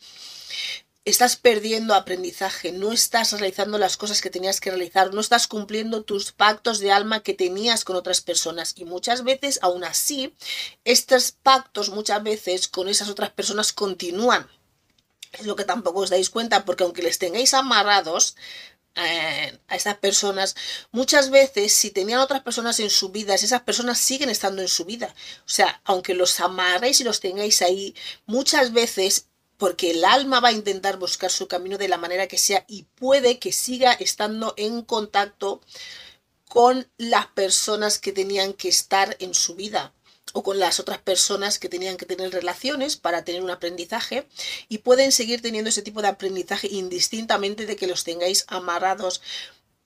estás 1.06 1.36
perdiendo 1.36 1.94
aprendizaje, 1.94 2.72
no 2.72 2.92
estás 2.92 3.32
realizando 3.32 3.78
las 3.78 3.96
cosas 3.96 4.22
que 4.22 4.32
tenías 4.32 4.60
que 4.60 4.72
realizar, 4.72 5.14
no 5.14 5.22
estás 5.22 5.48
cumpliendo 5.48 6.04
tus 6.04 6.32
pactos 6.32 6.80
de 6.80 6.92
alma 6.92 7.22
que 7.22 7.36
tenías 7.36 7.86
con 7.86 7.96
otras 7.96 8.22
personas. 8.22 8.74
Y 8.76 8.86
muchas 8.86 9.24
veces, 9.24 9.60
aún 9.62 9.84
así, 9.84 10.36
estos 10.84 11.32
pactos 11.32 11.90
muchas 11.90 12.24
veces 12.24 12.68
con 12.68 12.90
esas 12.90 13.08
otras 13.10 13.30
personas 13.30 13.72
continúan. 13.72 14.50
Es 15.32 15.46
lo 15.46 15.56
que 15.56 15.66
tampoco 15.66 16.00
os 16.00 16.10
dais 16.10 16.32
cuenta, 16.32 16.66
porque 16.66 16.84
aunque 16.84 17.04
les 17.04 17.20
tengáis 17.20 17.54
amarrados, 17.54 18.36
eh, 18.98 19.60
a 19.68 19.76
estas 19.76 19.98
personas, 19.98 20.56
muchas 20.92 21.30
veces 21.30 21.74
si 21.74 21.92
tenían 21.92 22.22
otras 22.22 22.42
personas 22.42 22.80
en 22.80 22.90
su 22.90 23.10
vida, 23.10 23.36
esas 23.36 23.62
personas 23.62 23.98
siguen 24.00 24.30
estando 24.30 24.62
en 24.62 24.70
su 24.70 24.86
vida. 24.86 25.14
O 25.40 25.50
sea, 25.50 25.82
aunque 25.84 26.14
los 26.14 26.40
amarréis 26.40 27.02
y 27.02 27.04
los 27.04 27.20
tengáis 27.20 27.62
ahí, 27.62 27.94
muchas 28.26 28.72
veces 28.72 29.28
porque 29.58 29.92
el 29.92 30.04
alma 30.06 30.40
va 30.40 30.50
a 30.50 30.54
intentar 30.54 30.98
buscar 30.98 31.32
su 31.32 31.48
camino 31.48 31.78
de 31.78 31.88
la 31.88 31.98
manera 31.98 32.28
que 32.28 32.38
sea 32.38 32.66
y 32.68 32.84
puede 32.96 33.40
que 33.40 33.52
siga 33.52 33.94
estando 33.94 34.54
en 34.58 34.82
contacto 34.82 35.62
con 36.50 36.88
las 36.98 37.28
personas 37.28 38.00
que 38.00 38.12
tenían 38.12 38.54
que 38.54 38.70
estar 38.70 39.16
en 39.20 39.34
su 39.34 39.56
vida 39.56 39.94
o 40.34 40.44
con 40.44 40.60
las 40.60 40.80
otras 40.80 40.98
personas 40.98 41.60
que 41.60 41.70
tenían 41.70 41.96
que 41.96 42.06
tener 42.06 42.32
relaciones 42.32 42.98
para 42.98 43.24
tener 43.24 43.42
un 43.42 43.50
aprendizaje 43.50 44.28
y 44.68 44.80
pueden 44.80 45.14
seguir 45.14 45.42
teniendo 45.42 45.70
ese 45.70 45.82
tipo 45.82 46.02
de 46.02 46.10
aprendizaje 46.10 46.68
indistintamente 46.70 47.66
de 47.66 47.78
que 47.78 47.88
los 47.88 48.04
tengáis 48.04 48.44
amarrados 48.48 49.22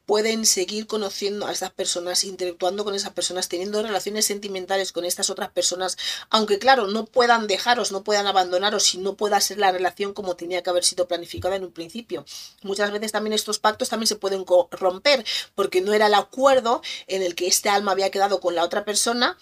pueden 0.10 0.48
seguir 0.48 0.88
conociendo 0.88 1.46
a 1.46 1.52
estas 1.52 1.70
personas, 1.70 2.24
interactuando 2.24 2.84
con 2.84 2.96
esas 2.96 3.14
personas, 3.14 3.48
teniendo 3.48 3.84
relaciones 3.84 4.26
sentimentales 4.26 4.92
con 4.92 5.06
estas 5.06 5.30
otras 5.30 5.52
personas, 5.52 5.98
aunque 6.32 6.58
claro, 6.58 6.88
no 6.88 7.06
puedan 7.06 7.46
dejaros, 7.46 7.92
no 7.92 8.04
puedan 8.04 8.26
abandonaros 8.26 8.96
y 8.96 8.98
no 8.98 9.14
pueda 9.14 9.40
ser 9.40 9.60
la 9.60 9.72
relación 9.72 10.16
como 10.16 10.36
tenía 10.36 10.64
que 10.64 10.72
haber 10.72 10.84
sido 10.84 11.08
planificada 11.08 11.58
en 11.58 11.64
un 11.64 11.72
principio. 11.72 12.26
Muchas 12.64 12.92
veces 12.92 13.12
también 13.12 13.34
estos 13.34 13.60
pactos 13.60 13.90
también 13.90 14.08
se 14.08 14.16
pueden 14.16 14.46
romper 14.72 15.24
porque 15.54 15.80
no 15.80 15.94
era 15.94 16.08
el 16.08 16.16
acuerdo 16.16 16.82
en 17.06 17.22
el 17.22 17.36
que 17.36 17.46
este 17.46 17.70
alma 17.70 17.92
había 17.92 18.10
quedado 18.10 18.40
con 18.40 18.56
la 18.56 18.64
otra 18.64 18.86
persona 18.86 19.38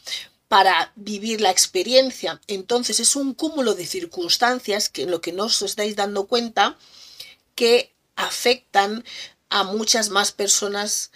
para 0.49 0.91
vivir 0.97 1.39
la 1.39 1.49
experiencia. 1.49 2.41
Entonces 2.47 2.99
es 2.99 3.15
un 3.15 3.35
cúmulo 3.35 3.73
de 3.73 3.85
circunstancias 3.85 4.89
que 4.89 5.03
en 5.03 5.11
lo 5.11 5.21
que 5.21 5.31
no 5.31 5.45
os 5.45 5.61
estáis 5.61 5.95
dando 5.95 6.27
cuenta 6.27 6.77
que 7.55 7.93
afectan 8.17 9.05
a 9.49 9.63
muchas 9.63 10.09
más 10.09 10.31
personas 10.31 11.11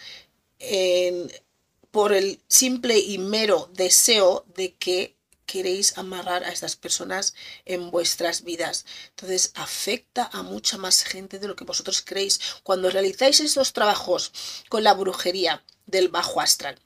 por 1.91 2.13
el 2.13 2.39
simple 2.47 2.99
y 2.99 3.17
mero 3.17 3.69
deseo 3.73 4.45
de 4.55 4.73
que 4.75 5.15
queréis 5.45 5.97
amarrar 5.97 6.45
a 6.45 6.51
estas 6.51 6.77
personas 6.77 7.33
en 7.65 7.91
vuestras 7.91 8.43
vidas. 8.43 8.85
Entonces 9.09 9.51
afecta 9.55 10.29
a 10.31 10.43
mucha 10.43 10.77
más 10.77 11.03
gente 11.03 11.39
de 11.39 11.47
lo 11.49 11.57
que 11.57 11.65
vosotros 11.65 12.01
creéis. 12.01 12.39
Cuando 12.63 12.89
realizáis 12.89 13.41
estos 13.41 13.73
trabajos 13.73 14.31
con 14.69 14.83
la 14.85 14.93
brujería 14.93 15.61
del 15.87 16.07
bajo 16.07 16.39
astral, 16.39 16.79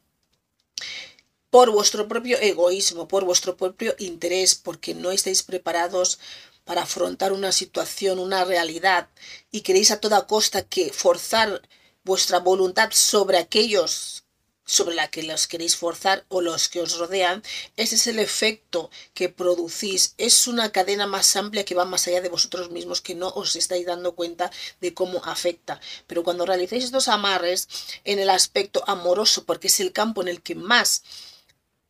por 1.51 1.69
vuestro 1.69 2.07
propio 2.07 2.39
egoísmo, 2.39 3.07
por 3.07 3.23
vuestro 3.23 3.55
propio 3.55 3.95
interés, 3.99 4.55
porque 4.55 4.95
no 4.95 5.11
estáis 5.11 5.43
preparados 5.43 6.17
para 6.65 6.83
afrontar 6.83 7.31
una 7.31 7.51
situación, 7.51 8.19
una 8.19 8.43
realidad, 8.43 9.07
y 9.51 9.61
queréis 9.61 9.91
a 9.91 10.01
toda 10.01 10.27
costa 10.27 10.63
que 10.63 10.91
forzar 10.91 11.61
vuestra 12.03 12.39
voluntad 12.39 12.89
sobre 12.91 13.37
aquellos 13.37 14.25
sobre 14.65 14.95
la 14.95 15.09
que 15.09 15.23
los 15.23 15.47
queréis 15.47 15.77
forzar 15.77 16.25
o 16.27 16.41
los 16.41 16.69
que 16.69 16.81
os 16.81 16.97
rodean, 16.97 17.43
ese 17.77 17.95
es 17.95 18.07
el 18.07 18.19
efecto 18.19 18.89
que 19.13 19.29
producís. 19.29 20.15
Es 20.17 20.47
una 20.47 20.71
cadena 20.71 21.05
más 21.05 21.35
amplia 21.35 21.63
que 21.63 21.75
va 21.75 21.85
más 21.85 22.07
allá 22.07 22.21
de 22.21 22.29
vosotros 22.29 22.71
mismos, 22.71 23.01
que 23.01 23.15
no 23.15 23.29
os 23.29 23.55
estáis 23.55 23.85
dando 23.85 24.15
cuenta 24.15 24.51
de 24.81 24.93
cómo 24.93 25.23
afecta. 25.23 25.79
Pero 26.07 26.23
cuando 26.23 26.45
realicéis 26.45 26.85
estos 26.85 27.07
amarres 27.07 27.67
en 28.03 28.17
el 28.19 28.29
aspecto 28.29 28.83
amoroso, 28.87 29.45
porque 29.45 29.67
es 29.67 29.79
el 29.79 29.93
campo 29.93 30.21
en 30.23 30.29
el 30.29 30.41
que 30.41 30.55
más 30.55 31.03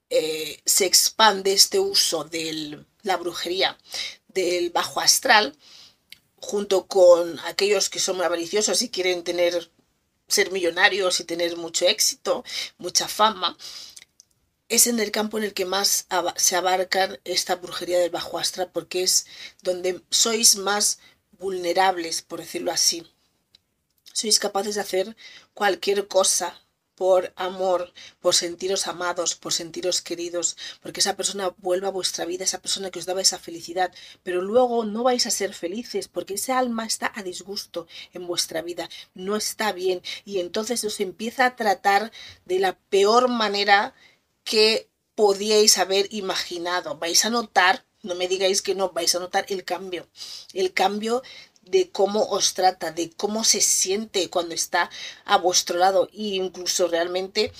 eh, 0.09 0.61
se 0.65 0.85
expande 0.85 1.53
este 1.53 1.79
uso 1.79 2.25
de 2.25 2.83
la 3.03 3.17
brujería, 3.17 3.77
del 4.35 4.69
bajo 4.69 4.99
astral, 4.99 5.57
junto 6.35 6.85
con 6.85 7.39
aquellos 7.39 7.89
que 7.89 7.99
son 7.99 8.21
avariciosos 8.21 8.83
y 8.83 8.89
quieren 8.89 9.23
tener 9.23 9.71
ser 10.27 10.51
millonarios 10.51 11.19
y 11.19 11.23
tener 11.23 11.55
mucho 11.57 11.87
éxito, 11.87 12.43
mucha 12.77 13.07
fama, 13.07 13.57
es 14.69 14.87
en 14.87 14.99
el 14.99 15.11
campo 15.11 15.37
en 15.37 15.43
el 15.43 15.53
que 15.53 15.65
más 15.65 16.07
se 16.35 16.55
abarca 16.55 17.19
esta 17.23 17.55
brujería 17.55 17.99
del 17.99 18.09
bajo 18.09 18.37
astral 18.37 18.71
porque 18.73 19.03
es 19.03 19.25
donde 19.61 20.01
sois 20.09 20.55
más 20.55 20.99
vulnerables, 21.39 22.21
por 22.23 22.39
decirlo 22.39 22.71
así. 22.71 23.05
Sois 24.13 24.39
capaces 24.39 24.75
de 24.75 24.81
hacer 24.81 25.15
cualquier 25.53 26.07
cosa 26.07 26.64
por 26.95 27.33
amor, 27.35 27.93
por 28.19 28.33
sentiros 28.33 28.87
amados, 28.87 29.35
por 29.35 29.53
sentiros 29.53 30.01
queridos, 30.01 30.57
porque 30.81 31.01
esa 31.01 31.15
persona 31.15 31.53
vuelva 31.57 31.89
a 31.89 31.91
vuestra 31.91 32.25
vida, 32.25 32.43
esa 32.43 32.61
persona 32.61 32.89
que 32.89 32.99
os 32.99 33.05
daba 33.05 33.21
esa 33.21 33.37
felicidad, 33.39 33.93
pero 34.23 34.41
luego 34.41 34.85
no 34.85 35.03
vais 35.03 35.25
a 35.27 35.31
ser 35.31 35.53
felices 35.53 36.07
porque 36.07 36.35
ese 36.35 36.53
alma 36.53 36.85
está 36.85 37.11
a 37.15 37.23
disgusto 37.23 37.87
en 38.13 38.25
vuestra 38.27 38.61
vida, 38.61 38.89
no 39.13 39.35
está 39.35 39.71
bien 39.73 40.01
y 40.23 40.39
entonces 40.39 40.83
os 40.83 40.99
empieza 40.99 41.45
a 41.45 41.55
tratar 41.55 42.11
de 42.45 42.59
la 42.59 42.77
peor 42.89 43.27
manera 43.29 43.93
que 44.43 44.89
podíais 45.15 45.77
haber 45.77 46.07
imaginado. 46.13 46.97
Vais 46.97 47.25
a 47.25 47.29
notar, 47.29 47.85
no 48.03 48.15
me 48.15 48.27
digáis 48.27 48.61
que 48.61 48.75
no, 48.75 48.91
vais 48.91 49.15
a 49.15 49.19
notar 49.19 49.45
el 49.49 49.63
cambio, 49.63 50.07
el 50.53 50.73
cambio 50.73 51.23
de 51.65 51.89
cómo 51.91 52.25
os 52.29 52.53
trata, 52.53 52.91
de 52.91 53.11
cómo 53.11 53.43
se 53.43 53.61
siente 53.61 54.29
cuando 54.29 54.55
está 54.55 54.89
a 55.25 55.37
vuestro 55.37 55.77
lado. 55.77 56.09
E 56.13 56.35
incluso 56.35 56.87
realmente 56.87 57.51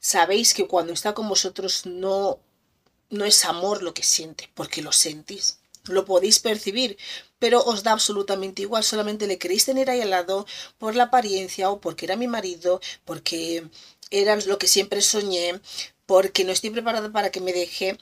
sabéis 0.00 0.54
que 0.54 0.66
cuando 0.66 0.92
está 0.92 1.14
con 1.14 1.28
vosotros 1.28 1.86
no 1.86 2.38
no 3.12 3.24
es 3.26 3.44
amor 3.44 3.82
lo 3.82 3.94
que 3.94 4.02
siente, 4.02 4.50
porque 4.54 4.82
lo 4.82 4.90
sentís, 4.90 5.58
lo 5.84 6.04
podéis 6.04 6.38
percibir, 6.40 6.96
pero 7.38 7.62
os 7.62 7.82
da 7.82 7.92
absolutamente 7.92 8.62
igual, 8.62 8.82
solamente 8.82 9.26
le 9.26 9.38
queréis 9.38 9.66
tener 9.66 9.90
ahí 9.90 10.00
al 10.00 10.10
lado 10.10 10.46
por 10.78 10.96
la 10.96 11.04
apariencia 11.04 11.70
o 11.70 11.80
porque 11.80 12.06
era 12.06 12.16
mi 12.16 12.26
marido, 12.26 12.80
porque 13.04 13.64
era 14.10 14.36
lo 14.36 14.58
que 14.58 14.66
siempre 14.66 15.02
soñé, 15.02 15.60
porque 16.06 16.44
no 16.44 16.52
estoy 16.52 16.70
preparada 16.70 17.12
para 17.12 17.30
que 17.30 17.40
me 17.40 17.52
deje, 17.52 17.98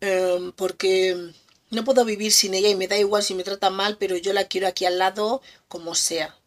em, 0.00 0.52
porque 0.52 1.32
no 1.74 1.84
puedo 1.84 2.04
vivir 2.04 2.32
sin 2.32 2.54
ella 2.54 2.68
y 2.68 2.74
me 2.74 2.88
da 2.88 2.96
igual 2.96 3.22
si 3.22 3.34
me 3.34 3.44
trata 3.44 3.70
mal, 3.70 3.98
pero 3.98 4.16
yo 4.16 4.32
la 4.32 4.44
quiero 4.48 4.66
aquí 4.66 4.84
al 4.84 4.98
lado 4.98 5.42
como 5.68 5.94
sea. 5.94 6.38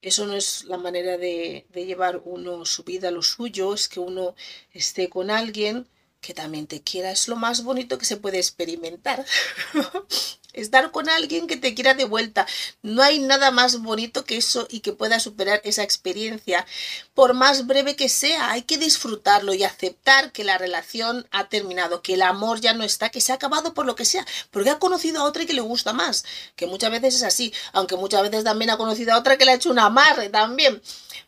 Eso 0.00 0.26
no 0.26 0.34
es 0.34 0.64
la 0.64 0.76
manera 0.76 1.16
de, 1.16 1.66
llevar 1.72 2.20
uno 2.24 2.66
su 2.66 2.84
vida, 2.84 3.10
lo 3.10 3.22
suyo 3.22 3.72
es 3.72 3.88
que 3.88 4.00
uno 4.00 4.34
esté 4.72 5.08
con 5.08 5.30
alguien 5.30 5.88
que 6.20 6.34
también 6.34 6.66
te 6.66 6.82
quiera. 6.82 7.10
Es 7.10 7.26
lo 7.26 7.36
más 7.36 7.64
bonito 7.64 7.96
que 7.98 8.04
se 8.04 8.18
puede 8.18 8.38
experimentar. 8.38 9.24
estar 10.54 10.90
con 10.90 11.08
alguien 11.08 11.46
que 11.46 11.56
te 11.56 11.74
quiera 11.74 11.94
de 11.94 12.04
vuelta. 12.04 12.46
No 12.82 13.02
hay 13.02 13.18
nada 13.18 13.50
más 13.50 13.82
bonito 13.82 14.24
que 14.24 14.36
eso 14.36 14.66
y 14.70 14.80
que 14.80 14.92
pueda 14.92 15.20
superar 15.20 15.60
esa 15.64 15.82
experiencia. 15.82 16.66
Por 17.14 17.34
más 17.34 17.66
breve 17.66 17.96
que 17.96 18.08
sea, 18.08 18.50
hay 18.50 18.62
que 18.62 18.78
disfrutarlo 18.78 19.54
y 19.54 19.64
aceptar 19.64 20.32
que 20.32 20.44
la 20.44 20.58
relación 20.58 21.26
ha 21.30 21.48
terminado, 21.48 22.02
que 22.02 22.14
el 22.14 22.22
amor 22.22 22.60
ya 22.60 22.72
no 22.72 22.84
está, 22.84 23.10
que 23.10 23.20
se 23.20 23.32
ha 23.32 23.36
acabado 23.36 23.74
por 23.74 23.86
lo 23.86 23.94
que 23.94 24.04
sea, 24.04 24.26
porque 24.50 24.70
ha 24.70 24.78
conocido 24.78 25.20
a 25.20 25.24
otra 25.24 25.42
y 25.42 25.46
que 25.46 25.52
le 25.52 25.60
gusta 25.60 25.92
más, 25.92 26.24
que 26.56 26.66
muchas 26.66 26.90
veces 26.90 27.16
es 27.16 27.22
así, 27.22 27.52
aunque 27.72 27.96
muchas 27.96 28.22
veces 28.22 28.44
también 28.44 28.70
ha 28.70 28.76
conocido 28.76 29.12
a 29.12 29.18
otra 29.18 29.36
que 29.36 29.44
le 29.44 29.52
ha 29.52 29.54
hecho 29.54 29.70
un 29.70 29.78
amarre 29.78 30.28
también. 30.28 30.80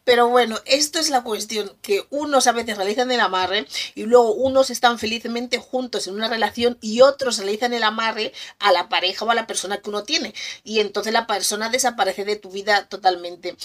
Pero 0.04 0.28
bueno, 0.28 0.60
esto 0.66 1.00
es 1.00 1.10
la 1.10 1.24
cuestión, 1.24 1.72
que 1.82 2.06
unos 2.10 2.46
a 2.46 2.52
veces 2.52 2.76
realizan 2.76 3.10
el 3.10 3.18
amarre 3.18 3.66
y 3.96 4.04
luego 4.04 4.34
unos 4.34 4.70
están 4.70 5.00
felizmente 5.00 5.58
juntos 5.58 6.06
en 6.06 6.14
una 6.14 6.28
relación 6.28 6.78
y 6.80 7.00
otros 7.00 7.38
realizan 7.38 7.74
el 7.74 7.82
amarre 7.82 8.32
a 8.60 8.70
la 8.70 8.88
pareja 8.88 9.15
a 9.24 9.34
la 9.34 9.46
persona 9.46 9.78
que 9.78 9.90
uno 9.90 10.04
tiene. 10.04 10.34
Y 10.64 10.80
entonces 10.80 11.12
la 11.12 11.26
persona 11.26 11.68
desaparece 11.68 12.24
de 12.24 12.36
tu 12.36 12.50
vida 12.50 12.88
totalmente. 12.88 13.56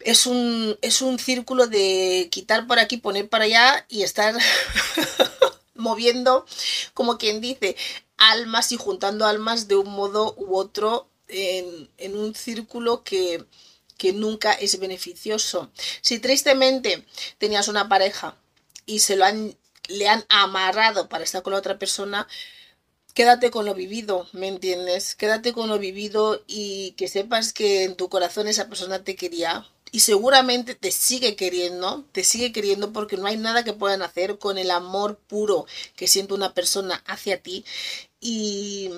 Es 0.00 0.26
un, 0.26 0.76
es 0.82 1.02
un 1.02 1.18
círculo 1.18 1.66
de 1.66 2.28
quitar 2.30 2.66
por 2.66 2.78
aquí, 2.78 2.96
poner 2.96 3.28
para 3.28 3.44
allá 3.44 3.86
y 3.88 4.02
estar 4.02 4.34
moviendo, 5.74 6.46
como 6.94 7.18
quien 7.18 7.40
dice, 7.40 7.76
almas 8.16 8.72
y 8.72 8.76
juntando 8.76 9.26
almas 9.26 9.68
de 9.68 9.76
un 9.76 9.90
modo 9.90 10.34
u 10.36 10.56
otro 10.56 11.08
en, 11.28 11.88
en 11.98 12.16
un 12.16 12.34
círculo 12.34 13.02
que, 13.04 13.44
que 14.02 14.12
nunca 14.12 14.52
es 14.52 14.80
beneficioso. 14.80 15.70
Si 16.00 16.18
tristemente 16.18 17.06
tenías 17.38 17.68
una 17.68 17.88
pareja 17.88 18.36
y 18.84 18.98
se 18.98 19.14
lo 19.14 19.24
han, 19.24 19.56
le 19.86 20.08
han 20.08 20.24
amarrado 20.28 21.08
para 21.08 21.22
estar 21.22 21.44
con 21.44 21.52
la 21.52 21.60
otra 21.60 21.78
persona, 21.78 22.26
quédate 23.14 23.50
con 23.50 23.66
lo 23.66 23.74
vivido, 23.74 24.26
¿me 24.32 24.48
entiendes? 24.48 25.14
Quédate 25.14 25.52
con 25.52 25.68
lo 25.68 25.78
vivido 25.78 26.42
y 26.46 26.92
que 26.92 27.08
sepas 27.08 27.52
que 27.52 27.84
en 27.84 27.96
tu 27.96 28.08
corazón 28.08 28.48
esa 28.48 28.68
persona 28.68 29.04
te 29.04 29.16
quería 29.16 29.66
y 29.92 30.00
seguramente 30.00 30.74
te 30.74 30.90
sigue 30.90 31.36
queriendo, 31.36 32.04
te 32.12 32.24
sigue 32.24 32.50
queriendo 32.50 32.92
porque 32.92 33.18
no 33.18 33.26
hay 33.26 33.36
nada 33.36 33.62
que 33.62 33.74
puedan 33.74 34.00
hacer 34.02 34.38
con 34.38 34.56
el 34.56 34.70
amor 34.70 35.18
puro 35.18 35.66
que 35.96 36.08
siente 36.08 36.32
una 36.34 36.54
persona 36.54 37.02
hacia 37.06 37.42
ti 37.42 37.64
y, 38.20 38.90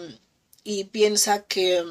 piensa 0.92 1.42
que, 1.42 1.84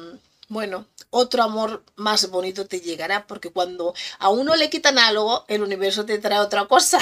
bueno, 0.48 0.86
otro 1.10 1.42
amor 1.42 1.84
más 1.96 2.30
bonito 2.30 2.66
te 2.66 2.80
llegará, 2.80 3.26
porque 3.26 3.50
cuando 3.50 3.94
a 4.18 4.30
uno 4.30 4.56
le 4.56 4.70
quitan 4.70 4.98
algo, 4.98 5.44
el 5.48 5.62
universo 5.62 6.06
te 6.06 6.18
trae 6.18 6.38
otra 6.40 6.66
cosa. 6.66 6.98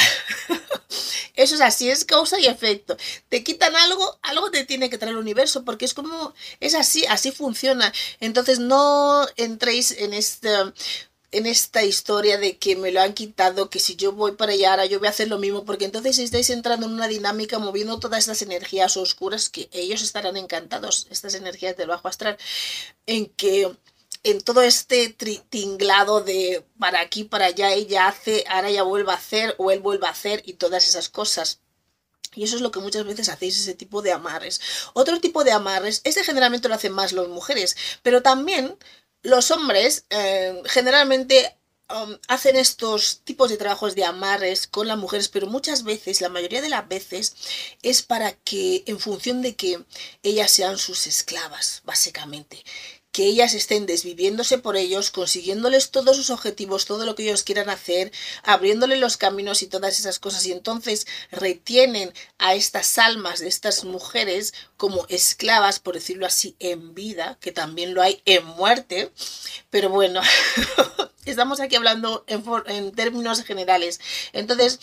Eso 1.42 1.56
es 1.56 1.60
así, 1.60 1.90
es 1.90 2.04
causa 2.04 2.38
y 2.38 2.46
efecto. 2.46 2.96
Te 3.28 3.42
quitan 3.42 3.74
algo, 3.76 4.18
algo 4.22 4.50
te 4.50 4.64
tiene 4.64 4.88
que 4.90 4.98
traer 4.98 5.14
el 5.14 5.20
universo, 5.20 5.64
porque 5.64 5.84
es 5.84 5.94
como, 5.94 6.34
es 6.60 6.74
así, 6.74 7.04
así 7.06 7.32
funciona. 7.32 7.92
Entonces 8.20 8.58
no 8.58 9.26
entréis 9.36 9.90
en 9.92 10.12
este 10.14 10.50
en 11.32 11.46
esta 11.46 11.82
historia 11.82 12.38
de 12.38 12.58
que 12.58 12.76
me 12.76 12.92
lo 12.92 13.00
han 13.00 13.14
quitado, 13.14 13.70
que 13.70 13.80
si 13.80 13.96
yo 13.96 14.12
voy 14.12 14.32
para 14.32 14.52
allá 14.52 14.72
ahora 14.72 14.86
yo 14.86 14.98
voy 14.98 15.08
a 15.08 15.10
hacer 15.10 15.28
lo 15.28 15.38
mismo, 15.38 15.64
porque 15.64 15.86
entonces 15.86 16.18
estáis 16.18 16.50
entrando 16.50 16.86
en 16.86 16.92
una 16.92 17.08
dinámica 17.08 17.58
moviendo 17.58 17.98
todas 17.98 18.20
estas 18.20 18.42
energías 18.42 18.96
oscuras 18.98 19.48
que 19.48 19.68
ellos 19.72 20.02
estarán 20.02 20.36
encantados, 20.36 21.06
estas 21.10 21.34
energías 21.34 21.76
del 21.76 21.88
bajo 21.88 22.06
astral, 22.08 22.36
en 23.06 23.26
que 23.26 23.74
en 24.24 24.40
todo 24.40 24.62
este 24.62 25.08
tinglado 25.08 26.20
de 26.20 26.64
para 26.78 27.00
aquí, 27.00 27.24
para 27.24 27.46
allá, 27.46 27.72
ella 27.72 28.08
hace, 28.08 28.44
ahora 28.48 28.68
ella 28.68 28.82
vuelve 28.84 29.10
a 29.12 29.16
hacer 29.16 29.54
o 29.58 29.70
él 29.70 29.80
vuelve 29.80 30.06
a 30.06 30.10
hacer 30.10 30.42
y 30.46 30.54
todas 30.54 30.86
esas 30.86 31.08
cosas. 31.08 31.60
Y 32.34 32.44
eso 32.44 32.56
es 32.56 32.62
lo 32.62 32.70
que 32.70 32.80
muchas 32.80 33.04
veces 33.04 33.28
hacéis, 33.28 33.58
ese 33.58 33.74
tipo 33.74 34.00
de 34.00 34.12
amarres. 34.12 34.60
Otro 34.94 35.20
tipo 35.20 35.44
de 35.44 35.52
amarres, 35.52 36.00
este 36.04 36.24
generalmente 36.24 36.68
lo 36.68 36.74
hacen 36.74 36.92
más 36.92 37.12
las 37.12 37.28
mujeres, 37.28 37.76
pero 38.02 38.22
también 38.22 38.76
los 39.22 39.50
hombres 39.50 40.06
eh, 40.10 40.62
generalmente 40.66 41.56
um, 41.90 42.16
hacen 42.28 42.56
estos 42.56 43.20
tipos 43.24 43.50
de 43.50 43.56
trabajos 43.58 43.94
de 43.94 44.04
amarres 44.04 44.66
con 44.66 44.88
las 44.88 44.98
mujeres, 44.98 45.28
pero 45.28 45.46
muchas 45.46 45.84
veces, 45.84 46.20
la 46.20 46.28
mayoría 46.28 46.62
de 46.62 46.70
las 46.70 46.88
veces, 46.88 47.34
es 47.82 48.02
para 48.02 48.32
que, 48.32 48.84
en 48.86 48.98
función 48.98 49.42
de 49.42 49.54
que 49.56 49.84
ellas 50.22 50.50
sean 50.50 50.78
sus 50.78 51.06
esclavas, 51.06 51.82
básicamente 51.84 52.64
que 53.12 53.26
ellas 53.26 53.52
estén 53.52 53.84
desviviéndose 53.84 54.56
por 54.58 54.76
ellos, 54.76 55.10
consiguiéndoles 55.10 55.90
todos 55.90 56.16
sus 56.16 56.30
objetivos, 56.30 56.86
todo 56.86 57.04
lo 57.04 57.14
que 57.14 57.24
ellos 57.24 57.42
quieran 57.42 57.68
hacer, 57.68 58.10
abriéndole 58.42 58.96
los 58.96 59.18
caminos 59.18 59.62
y 59.62 59.66
todas 59.66 60.00
esas 60.00 60.18
cosas. 60.18 60.46
Y 60.46 60.52
entonces 60.52 61.06
retienen 61.30 62.12
a 62.38 62.54
estas 62.54 62.98
almas 62.98 63.40
de 63.40 63.48
estas 63.48 63.84
mujeres 63.84 64.54
como 64.78 65.06
esclavas, 65.08 65.78
por 65.78 65.94
decirlo 65.94 66.26
así, 66.26 66.56
en 66.58 66.94
vida, 66.94 67.36
que 67.40 67.52
también 67.52 67.92
lo 67.92 68.02
hay 68.02 68.22
en 68.24 68.44
muerte. 68.46 69.12
Pero 69.68 69.90
bueno, 69.90 70.22
estamos 71.26 71.60
aquí 71.60 71.76
hablando 71.76 72.24
en, 72.26 72.42
en 72.66 72.92
términos 72.92 73.44
generales. 73.44 74.00
Entonces, 74.32 74.80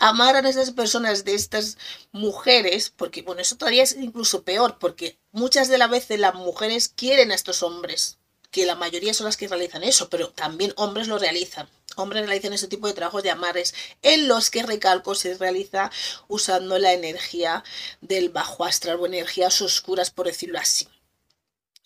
amar 0.00 0.34
a 0.34 0.48
esas 0.48 0.72
personas, 0.72 1.24
de 1.24 1.34
estas 1.34 1.76
mujeres, 2.10 2.90
porque 2.96 3.22
bueno, 3.22 3.42
eso 3.42 3.56
todavía 3.56 3.82
es 3.82 3.94
incluso 3.96 4.42
peor, 4.42 4.78
porque 4.80 5.18
muchas 5.30 5.68
de 5.68 5.78
las 5.78 5.90
veces 5.90 6.18
las 6.18 6.34
mujeres 6.34 6.88
quieren 6.88 7.30
a 7.30 7.34
estos 7.34 7.62
hombres, 7.62 8.18
que 8.50 8.66
la 8.66 8.74
mayoría 8.74 9.14
son 9.14 9.26
las 9.26 9.36
que 9.36 9.46
realizan 9.46 9.84
eso, 9.84 10.08
pero 10.08 10.30
también 10.30 10.72
hombres 10.76 11.06
lo 11.06 11.18
realizan. 11.18 11.68
Hombres 11.96 12.26
realizan 12.26 12.52
ese 12.52 12.66
tipo 12.66 12.86
de 12.86 12.94
trabajos 12.94 13.22
de 13.22 13.30
amares 13.30 13.74
en 14.02 14.26
los 14.26 14.50
que, 14.50 14.62
recalco, 14.62 15.14
se 15.14 15.34
realiza 15.34 15.90
usando 16.28 16.78
la 16.78 16.94
energía 16.94 17.62
del 18.00 18.30
bajo 18.30 18.64
astral 18.64 18.98
o 19.00 19.06
energías 19.06 19.60
oscuras, 19.60 20.10
por 20.10 20.26
decirlo 20.26 20.58
así. 20.58 20.88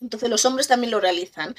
Entonces 0.00 0.30
los 0.30 0.44
hombres 0.44 0.68
también 0.68 0.92
lo 0.92 1.00
realizan, 1.00 1.56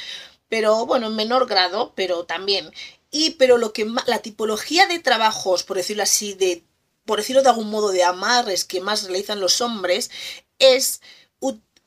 pero 0.47 0.85
bueno, 0.85 1.07
en 1.07 1.15
menor 1.15 1.47
grado, 1.47 1.91
pero 1.95 2.23
también. 2.23 2.71
Y 3.17 3.29
pero 3.39 3.57
lo 3.57 3.71
que 3.71 3.89
la 4.07 4.19
tipología 4.19 4.87
de 4.87 4.99
trabajos, 4.99 5.63
por 5.63 5.77
decirlo 5.77 6.03
así, 6.03 6.33
de 6.33 6.65
por 7.05 7.19
decirlo 7.19 7.43
de 7.43 7.47
algún 7.47 7.69
modo 7.69 7.91
de 7.91 8.03
amarres 8.03 8.65
que 8.65 8.81
más 8.81 9.03
realizan 9.03 9.39
los 9.39 9.61
hombres 9.61 10.11
es 10.59 10.99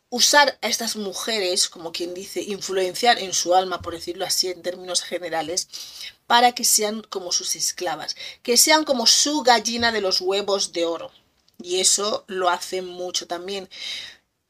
usar 0.09 0.59
a 0.63 0.69
estas 0.69 0.97
mujeres, 0.97 1.69
como 1.69 1.93
quien 1.93 2.15
dice, 2.15 2.41
influenciar 2.41 3.19
en 3.19 3.35
su 3.35 3.55
alma, 3.55 3.83
por 3.83 3.93
decirlo 3.93 4.25
así 4.25 4.49
en 4.49 4.63
términos 4.63 5.03
generales, 5.03 5.69
para 6.27 6.53
que 6.53 6.65
sean 6.65 7.03
como 7.03 7.31
sus 7.31 7.57
esclavas, 7.57 8.17
que 8.43 8.57
sean 8.57 8.85
como 8.85 9.07
su 9.07 9.43
gallina 9.43 9.93
de 9.93 10.01
los 10.01 10.23
huevos 10.23 10.73
de 10.73 10.87
oro. 10.87 11.13
Y 11.63 11.81
eso 11.81 12.25
lo 12.27 12.49
hacen 12.49 12.87
mucho 12.87 13.27
también. 13.27 13.69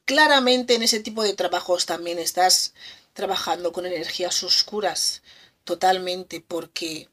Claramente 0.05 0.75
en 0.75 0.83
ese 0.83 1.01
tipo 1.01 1.23
de 1.23 1.33
trabajos 1.33 1.85
también 1.85 2.19
estás 2.19 2.73
trabajando 3.11 3.73
con 3.73 3.85
energías 3.85 4.43
oscuras, 4.43 5.21
totalmente 5.69 6.41
porque 6.41 7.07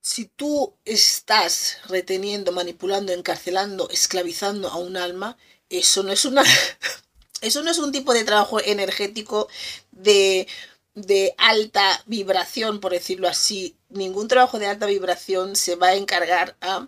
si 0.00 0.26
tú 0.26 0.76
estás 0.84 1.78
reteniendo, 1.88 2.52
manipulando, 2.52 3.12
encarcelando, 3.12 3.90
esclavizando 3.90 4.68
a 4.68 4.76
un 4.76 4.96
alma, 4.96 5.36
eso 5.68 6.04
no 6.04 6.12
es 6.12 6.24
una 6.24 6.44
eso 7.40 7.62
no 7.64 7.70
es 7.72 7.78
un 7.78 7.90
tipo 7.90 8.14
de 8.14 8.22
trabajo 8.22 8.60
energético 8.60 9.48
de 9.90 10.46
de 10.94 11.34
alta 11.36 12.00
vibración, 12.06 12.78
por 12.80 12.92
decirlo 12.92 13.28
así. 13.28 13.76
Ningún 13.88 14.28
trabajo 14.28 14.60
de 14.60 14.66
alta 14.66 14.86
vibración 14.86 15.56
se 15.56 15.74
va 15.74 15.88
a 15.88 15.94
encargar 15.96 16.56
a, 16.60 16.86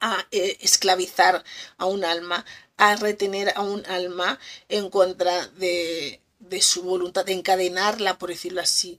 a 0.00 0.26
eh, 0.30 0.56
esclavizar 0.60 1.44
a 1.76 1.84
un 1.84 2.04
alma, 2.04 2.46
a 2.78 2.96
retener 2.96 3.52
a 3.56 3.60
un 3.60 3.84
alma 3.86 4.38
en 4.70 4.88
contra 4.90 5.48
de, 5.48 6.20
de 6.40 6.60
su 6.60 6.82
voluntad, 6.82 7.24
de 7.24 7.32
encadenarla, 7.32 8.18
por 8.18 8.30
decirlo 8.30 8.60
así, 8.60 8.98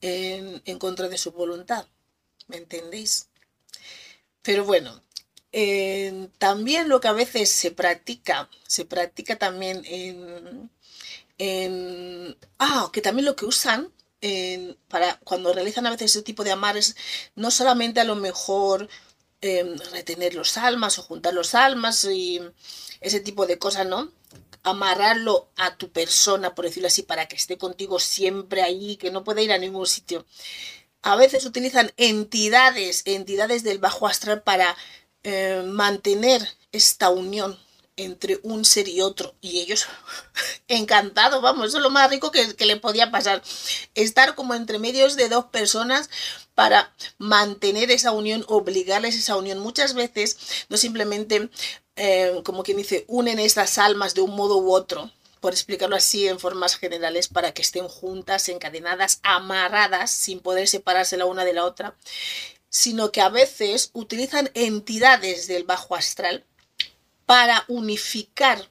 en, 0.00 0.62
en 0.64 0.78
contra 0.78 1.08
de 1.08 1.18
su 1.18 1.32
voluntad. 1.32 1.86
¿Me 2.46 2.58
entendéis? 2.58 3.28
Pero 4.42 4.64
bueno, 4.64 5.02
también 6.38 6.88
lo 6.88 7.00
que 7.00 7.08
a 7.08 7.12
veces 7.12 7.48
se 7.48 7.70
practica, 7.70 8.48
se 8.66 8.84
practica 8.84 9.36
también 9.36 9.82
en, 9.84 10.70
en 11.38 12.36
ah, 12.58 12.90
que 12.92 13.00
también 13.00 13.24
lo 13.24 13.36
que 13.36 13.46
usan 13.46 13.92
en, 14.20 14.76
para 14.88 15.18
cuando 15.20 15.52
realizan 15.52 15.86
a 15.86 15.90
veces 15.90 16.10
ese 16.10 16.22
tipo 16.22 16.44
de 16.44 16.52
amares, 16.52 16.96
no 17.36 17.50
solamente 17.50 18.00
a 18.00 18.04
lo 18.04 18.16
mejor 18.16 18.88
eh, 19.42 19.76
retener 19.92 20.34
los 20.34 20.56
almas 20.56 20.98
o 20.98 21.02
juntar 21.02 21.34
los 21.34 21.54
almas 21.54 22.04
y 22.04 22.40
ese 23.00 23.20
tipo 23.20 23.46
de 23.46 23.58
cosas, 23.58 23.86
¿no? 23.86 24.10
Amarrarlo 24.64 25.48
a 25.56 25.76
tu 25.76 25.90
persona, 25.92 26.54
por 26.54 26.64
decirlo 26.64 26.88
así, 26.88 27.02
para 27.02 27.26
que 27.28 27.36
esté 27.36 27.56
contigo 27.58 28.00
siempre 28.00 28.62
ahí, 28.62 28.96
que 28.96 29.12
no 29.12 29.22
pueda 29.22 29.42
ir 29.42 29.52
a 29.52 29.58
ningún 29.58 29.86
sitio. 29.86 30.26
A 31.02 31.16
veces 31.16 31.46
utilizan 31.46 31.92
entidades, 31.96 33.02
entidades 33.04 33.62
del 33.62 33.78
bajo 33.78 34.08
astral 34.08 34.42
para 34.42 34.76
eh, 35.22 35.62
mantener 35.66 36.42
esta 36.72 37.10
unión 37.10 37.58
entre 37.96 38.40
un 38.42 38.64
ser 38.64 38.88
y 38.88 39.00
otro. 39.00 39.34
Y 39.40 39.60
ellos, 39.60 39.86
encantados, 40.68 41.42
vamos, 41.42 41.68
eso 41.68 41.78
es 41.78 41.82
lo 41.82 41.90
más 41.90 42.10
rico 42.10 42.30
que, 42.30 42.54
que 42.54 42.66
le 42.66 42.76
podía 42.76 43.10
pasar. 43.10 43.42
Estar 43.94 44.34
como 44.34 44.54
entre 44.54 44.78
medios 44.78 45.16
de 45.16 45.28
dos 45.28 45.46
personas 45.46 46.10
para 46.54 46.92
mantener 47.18 47.90
esa 47.90 48.12
unión, 48.12 48.44
obligarles 48.48 49.16
esa 49.16 49.36
unión. 49.36 49.58
Muchas 49.58 49.94
veces 49.94 50.38
no 50.68 50.76
simplemente, 50.76 51.50
eh, 51.96 52.40
como 52.44 52.62
quien 52.62 52.78
dice, 52.78 53.04
unen 53.08 53.38
estas 53.38 53.78
almas 53.78 54.14
de 54.14 54.22
un 54.22 54.34
modo 54.34 54.58
u 54.58 54.72
otro, 54.72 55.10
por 55.40 55.52
explicarlo 55.52 55.96
así 55.96 56.26
en 56.26 56.40
formas 56.40 56.76
generales, 56.76 57.28
para 57.28 57.52
que 57.52 57.62
estén 57.62 57.88
juntas, 57.88 58.48
encadenadas, 58.48 59.20
amarradas, 59.22 60.10
sin 60.10 60.40
poder 60.40 60.68
separarse 60.68 61.16
la 61.16 61.26
una 61.26 61.44
de 61.44 61.52
la 61.52 61.64
otra, 61.64 61.96
sino 62.68 63.12
que 63.12 63.20
a 63.20 63.28
veces 63.28 63.90
utilizan 63.92 64.50
entidades 64.54 65.46
del 65.46 65.64
bajo 65.64 65.94
astral 65.94 66.44
para 67.26 67.64
unificar 67.68 68.68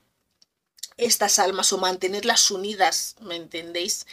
estas 0.97 1.39
almas 1.39 1.73
o 1.73 1.77
mantenerlas 1.77 2.51
unidas, 2.51 3.15
¿me 3.21 3.35
entendéis? 3.35 4.05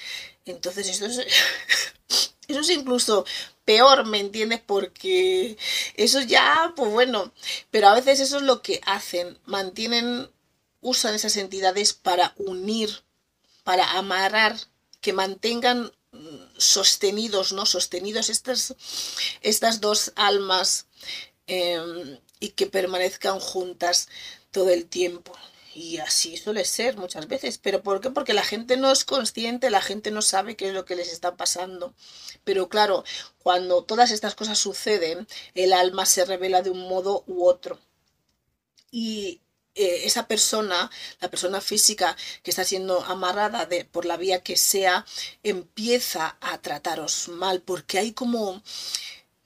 Entonces 0.47 0.89
es, 0.89 1.01
eso 2.49 2.61
es 2.61 2.71
incluso 2.71 3.25
peor, 3.65 4.07
¿me 4.07 4.19
entiendes? 4.19 4.61
Porque 4.65 5.57
eso 5.95 6.21
ya, 6.23 6.73
pues 6.77 6.91
bueno, 6.91 7.33
pero 7.71 7.89
a 7.89 7.95
veces 7.95 8.21
eso 8.21 8.39
es 8.39 8.43
lo 8.43 8.63
que 8.63 8.81
hacen, 8.85 9.39
mantienen, 9.45 10.31
usan 10.81 11.15
esas 11.15 11.37
entidades 11.37 11.93
para 11.93 12.35
unir, 12.37 13.05
para 13.63 13.93
amarrar, 13.93 14.57
que 15.01 15.13
mantengan 15.13 15.93
sostenidos, 16.57 17.53
¿no? 17.53 17.67
Sostenidos 17.67 18.31
estas, 18.31 18.75
estas 19.41 19.81
dos 19.81 20.13
almas 20.17 20.87
em, 21.47 22.19
y 22.41 22.51
que 22.51 22.67
permanezcan 22.67 23.39
juntas 23.39 24.09
todo 24.51 24.71
el 24.71 24.87
tiempo. 24.87 25.33
Y 25.75 25.99
así 25.99 26.37
suele 26.37 26.65
ser 26.65 26.97
muchas 26.97 27.29
veces. 27.29 27.59
¿Pero 27.59 27.83
por 27.83 28.01
qué? 28.01 28.11
Porque 28.11 28.33
la 28.35 28.43
gente 28.43 28.77
no 28.77 28.91
es 28.91 29.05
consciente, 29.05 29.71
la 29.71 29.83
gente 29.83 30.11
no 30.11 30.23
sabe 30.23 30.57
qué 30.57 30.69
es 30.69 30.75
lo 30.75 30.85
que 30.85 30.97
les 30.97 31.13
está 31.13 31.37
pasando. 31.37 31.95
Pero 32.45 32.69
claro, 32.69 33.05
cuando 33.39 33.85
todas 33.85 34.11
estas 34.11 34.35
cosas 34.35 34.59
suceden, 34.59 35.29
el 35.55 35.73
alma 35.73 36.07
se 36.07 36.25
revela 36.25 36.63
de 36.63 36.71
un 36.71 36.89
modo 36.89 37.23
u 37.29 37.45
otro. 37.47 37.79
Y 38.91 39.41
eh, 39.77 40.03
esa 40.05 40.27
persona, 40.27 40.91
la 41.21 41.31
persona 41.31 41.61
física 41.61 42.17
que 42.43 42.51
está 42.51 42.65
siendo 42.65 43.05
amarrada 43.05 43.67
de, 43.67 43.85
por 43.85 44.05
la 44.05 44.17
vía 44.17 44.43
que 44.43 44.57
sea, 44.57 45.07
empieza 45.45 46.37
a 46.41 46.59
trataros 46.61 47.29
mal, 47.29 47.63
porque 47.63 47.99
hay 47.99 48.13
como 48.13 48.63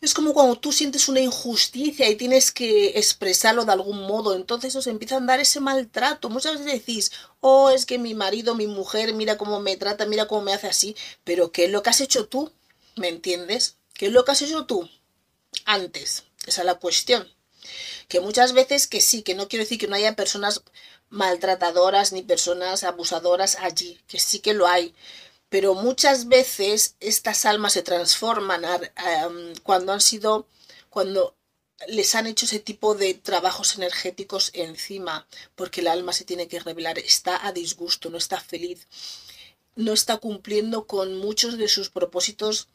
es 0.05 0.15
como 0.15 0.35
cuando 0.35 0.57
tú 0.57 0.73
sientes 0.73 1.09
una 1.09 1.21
injusticia 1.21 2.09
y 2.09 2.17
tienes 2.17 2.53
que 2.53 2.99
expresarlo 2.99 3.65
de 3.65 3.73
algún 3.73 4.03
modo, 4.03 4.35
entonces 4.35 4.77
os 4.77 4.87
empiezan 4.87 5.25
a 5.25 5.27
dar 5.27 5.41
ese 5.41 5.61
maltrato. 5.61 6.29
Muchas 6.29 6.59
veces 6.59 6.73
decís, 6.73 7.13
oh, 7.41 7.71
es 7.71 7.87
que 7.87 7.99
mi 7.99 8.15
marido, 8.15 8.55
mi 8.55 8.67
mujer, 8.67 9.15
mira 9.15 9.37
cómo 9.39 9.61
me 9.61 9.77
trata, 9.77 10.07
mira 10.07 10.27
cómo 10.27 10.43
me 10.43 10.53
hace 10.53 10.67
así, 10.67 10.97
pero 11.25 11.53
¿qué 11.53 11.67
es 11.67 11.71
lo 11.71 11.83
que 11.83 11.91
has 11.91 12.01
hecho 12.01 12.27
tú? 12.27 12.53
¿Me 12.97 13.09
entiendes? 13.09 13.77
¿Qué 13.95 14.07
es 14.07 14.13
lo 14.13 14.25
que 14.25 14.33
has 14.33 14.43
hecho 14.43 14.67
tú 14.67 14.89
antes? 15.65 16.25
Esa 16.47 16.63
es 16.63 16.67
la 16.67 16.75
cuestión. 16.75 17.29
Que 18.09 18.21
muchas 18.21 18.53
veces 18.53 18.87
que 18.87 19.01
sí, 19.01 19.23
que 19.23 19.35
no 19.35 19.49
quiero 19.49 19.65
decir 19.65 19.79
que 19.79 19.89
no 19.89 19.97
haya 19.97 20.17
personas 20.17 20.63
maltratadoras 21.09 22.13
ni 22.13 22.23
personas 22.23 22.85
abusadoras 22.85 23.57
allí, 23.61 24.01
que 24.09 24.19
sí 24.19 24.41
que 24.41 24.53
lo 24.53 24.67
hay, 24.67 24.95
pero 25.49 25.75
muchas 25.75 26.29
veces 26.29 26.97
estas 27.01 27.45
almas 27.45 27.75
se 27.75 27.83
transforman 27.83 28.63
cuando 29.63 29.93
han 29.93 30.01
sido, 30.01 30.49
cuando 30.91 31.37
les 31.89 32.15
han 32.15 32.27
hecho 32.27 32.47
ese 32.47 32.61
tipo 32.61 32.95
de 32.95 33.15
trabajos 33.15 33.77
energéticos 33.77 34.51
encima, 34.55 35.27
porque 35.55 35.81
el 35.81 35.89
alma 35.89 36.13
se 36.13 36.25
tiene 36.25 36.49
que 36.49 36.61
revelar, 36.61 36.99
está 36.99 37.47
a 37.47 37.53
disgusto, 37.53 38.11
no 38.11 38.19
está 38.19 38.41
feliz, 38.41 38.87
no 39.77 39.93
está 39.93 40.19
cumpliendo 40.19 40.87
con 40.87 41.17
muchos 41.19 41.59
de 41.59 41.69
sus 41.69 41.91
propósitos 41.91 42.69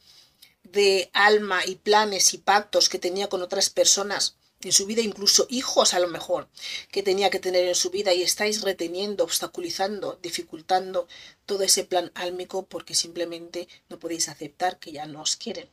de 0.62 1.10
alma 1.12 1.64
y 1.66 1.76
planes 1.76 2.34
y 2.34 2.38
pactos 2.38 2.88
que 2.88 2.98
tenía 2.98 3.28
con 3.28 3.42
otras 3.42 3.70
personas 3.70 4.36
en 4.62 4.72
su 4.72 4.86
vida, 4.86 5.02
incluso 5.02 5.46
hijos 5.48 5.94
a 5.94 6.00
lo 6.00 6.08
mejor, 6.08 6.48
que 6.90 7.02
tenía 7.02 7.30
que 7.30 7.40
tener 7.40 7.66
en 7.66 7.74
su 7.74 7.90
vida 7.90 8.12
y 8.12 8.22
estáis 8.22 8.62
reteniendo, 8.62 9.24
obstaculizando, 9.24 10.18
dificultando 10.22 11.08
todo 11.46 11.62
ese 11.62 11.84
plan 11.84 12.10
álmico 12.14 12.66
porque 12.66 12.94
simplemente 12.94 13.68
no 13.88 13.98
podéis 13.98 14.28
aceptar 14.28 14.78
que 14.78 14.92
ya 14.92 15.06
no 15.06 15.22
os 15.22 15.36
quieren. 15.36 15.68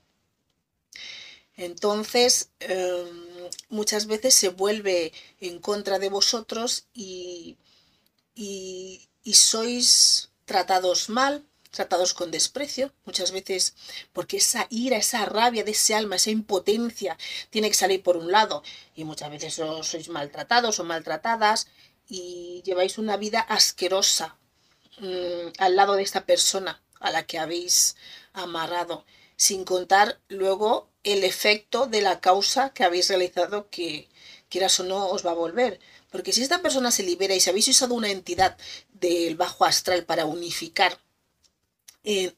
Entonces, 1.57 2.49
em, 2.59 3.49
muchas 3.69 4.05
veces 4.05 4.35
se 4.35 4.49
vuelve 4.49 5.11
en 5.41 5.59
contra 5.59 5.99
de 5.99 6.09
vosotros 6.09 6.85
y, 6.93 7.57
y, 8.35 9.09
y 9.23 9.33
sois 9.33 10.29
tratados 10.45 11.09
mal, 11.09 11.43
tratados 11.69 12.13
con 12.13 12.31
desprecio, 12.31 12.93
muchas 13.05 13.31
veces 13.31 13.75
porque 14.13 14.37
esa 14.37 14.67
ira, 14.69 14.97
esa 14.97 15.25
rabia 15.25 15.63
de 15.63 15.71
ese 15.71 15.95
alma, 15.95 16.15
esa 16.15 16.31
impotencia 16.31 17.17
tiene 17.49 17.69
que 17.69 17.75
salir 17.75 18.03
por 18.03 18.17
un 18.17 18.31
lado 18.31 18.63
y 18.95 19.03
muchas 19.03 19.29
veces 19.29 19.59
os 19.59 19.87
sois 19.87 20.09
maltratados 20.09 20.79
o 20.79 20.83
maltratadas 20.83 21.67
y 22.09 22.61
lleváis 22.65 22.97
una 22.97 23.17
vida 23.17 23.39
asquerosa 23.41 24.37
mm, 24.99 25.53
al 25.59 25.75
lado 25.75 25.95
de 25.95 26.03
esta 26.03 26.25
persona 26.25 26.81
a 26.99 27.11
la 27.11 27.25
que 27.25 27.39
habéis 27.39 27.95
amarrado, 28.33 29.05
sin 29.35 29.65
contar 29.65 30.19
luego 30.29 30.89
el 31.03 31.23
efecto 31.23 31.85
de 31.87 32.01
la 32.01 32.19
causa 32.19 32.71
que 32.71 32.83
habéis 32.83 33.09
realizado 33.09 33.69
que 33.69 34.09
quieras 34.49 34.79
o 34.79 34.83
no 34.83 35.07
os 35.07 35.25
va 35.25 35.31
a 35.31 35.35
volver. 35.35 35.79
Porque 36.11 36.31
si 36.31 36.41
esta 36.41 36.61
persona 36.61 36.91
se 36.91 37.03
libera 37.03 37.35
y 37.35 37.39
si 37.39 37.49
habéis 37.49 37.67
usado 37.67 37.93
una 37.93 38.09
entidad 38.09 38.57
del 38.93 39.35
bajo 39.35 39.65
astral 39.65 40.05
para 40.05 40.25
unificar 40.25 40.99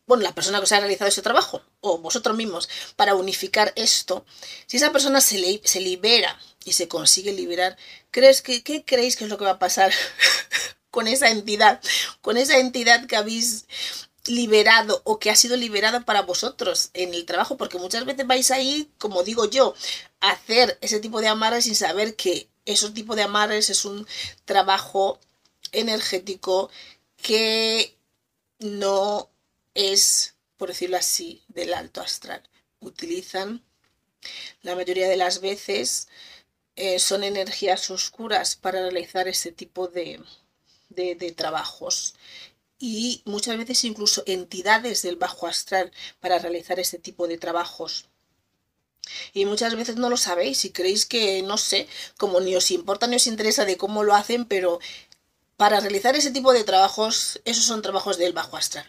bueno, 0.08 0.24
la 0.24 0.34
persona 0.34 0.58
que 0.58 0.64
os 0.64 0.72
ha 0.72 0.80
realizado 0.80 1.10
ese 1.10 1.22
trabajo, 1.22 1.62
o 1.82 2.00
vosotros 2.00 2.36
mismos, 2.36 2.70
para 2.96 3.16
unificar 3.16 3.72
esto, 3.76 4.26
si 4.66 4.78
esa 4.78 4.92
persona 4.92 5.22
se, 5.22 5.62
se 5.64 5.80
libera 5.80 6.40
y 6.66 6.74
se 6.74 6.88
consigue 6.88 7.34
liberar, 7.34 7.78
¿crees 8.12 8.42
que, 8.42 8.64
¿qué 8.64 8.84
creéis 8.84 9.16
que 9.16 9.26
es 9.26 9.30
lo 9.30 9.38
que 9.38 9.46
va 9.46 9.52
a 9.52 9.60
pasar 9.60 9.92
con 10.92 11.08
esa 11.08 11.30
entidad? 11.30 11.82
Con 12.22 12.38
esa 12.38 12.58
entidad 12.58 13.06
que 13.06 13.16
habéis 13.16 13.66
liberado 14.26 15.02
o 15.06 15.20
que 15.20 15.30
ha 15.30 15.36
sido 15.36 15.56
liberada 15.56 16.06
para 16.06 16.22
vosotros 16.24 16.90
en 16.94 17.14
el 17.14 17.26
trabajo, 17.26 17.58
porque 17.58 17.78
muchas 17.78 18.06
veces 18.06 18.28
vais 18.28 18.52
ahí, 18.52 18.92
como 18.98 19.24
digo 19.24 19.46
yo, 19.46 19.76
a 20.20 20.32
hacer 20.32 20.78
ese 20.82 21.00
tipo 21.00 21.22
de 21.22 21.28
amarres 21.28 21.66
sin 21.66 21.76
saber 21.76 22.16
que 22.16 22.50
ese 22.66 22.90
tipo 22.92 23.16
de 23.16 23.24
amarres 23.24 23.70
es 23.70 23.86
un 23.86 24.08
trabajo 24.46 25.20
energético 25.72 26.70
que 27.22 27.96
no 28.60 29.29
es, 29.80 30.36
por 30.58 30.70
decirlo 30.70 30.98
así, 30.98 31.44
del 31.48 31.74
alto 31.74 32.02
astral. 32.02 32.44
Utilizan 32.82 33.64
la 34.62 34.76
mayoría 34.76 35.08
de 35.08 35.18
las 35.18 35.40
veces 35.40 36.10
eh, 36.76 37.00
son 37.00 37.24
energías 37.24 37.90
oscuras 37.90 38.56
para 38.56 38.82
realizar 38.82 39.28
ese 39.28 39.52
tipo 39.52 39.88
de, 39.88 40.22
de, 40.90 41.32
trabajos 41.32 42.16
y 42.78 43.22
muchas 43.26 43.58
veces 43.58 43.84
incluso 43.84 44.24
entidades 44.26 45.02
del 45.02 45.16
bajo 45.16 45.48
astral 45.48 45.92
para 46.20 46.40
realizar 46.40 46.80
este 46.80 47.00
tipo 47.00 47.28
de 47.28 47.38
trabajos. 47.38 48.10
Y 49.34 49.46
muchas 49.46 49.76
veces 49.76 49.96
no 49.96 50.10
lo 50.10 50.18
sabéis 50.18 50.66
y 50.66 50.72
creéis 50.72 51.06
que, 51.06 51.42
no 51.42 51.58
sé, 51.58 51.88
como 52.18 52.42
ni 52.42 52.56
os 52.56 52.70
importa 52.72 53.08
ni 53.08 53.16
os 53.16 53.28
interesa 53.28 53.66
de 53.66 53.78
cómo 53.78 54.04
lo 54.04 54.14
hacen, 54.14 54.46
pero 54.46 54.80
para 55.58 55.80
realizar 55.80 56.16
ese 56.16 56.32
tipo 56.32 56.54
de 56.54 56.64
trabajos, 56.64 57.42
esos 57.44 57.66
son 57.66 57.82
trabajos 57.82 58.18
del 58.18 58.34
bajo 58.34 58.56
astral, 58.56 58.88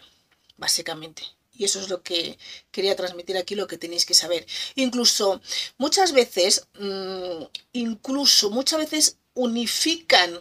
básicamente. 0.61 1.23
Y 1.57 1.65
eso 1.65 1.79
es 1.81 1.89
lo 1.89 2.01
que 2.01 2.37
quería 2.71 2.95
transmitir 2.95 3.35
aquí, 3.35 3.55
lo 3.55 3.67
que 3.67 3.77
tenéis 3.77 4.05
que 4.05 4.13
saber. 4.13 4.45
Incluso 4.75 5.41
muchas 5.77 6.13
veces, 6.13 6.67
mm, 6.79 7.43
incluso 7.73 8.49
muchas 8.51 8.79
veces 8.79 9.17
unifican, 9.33 10.39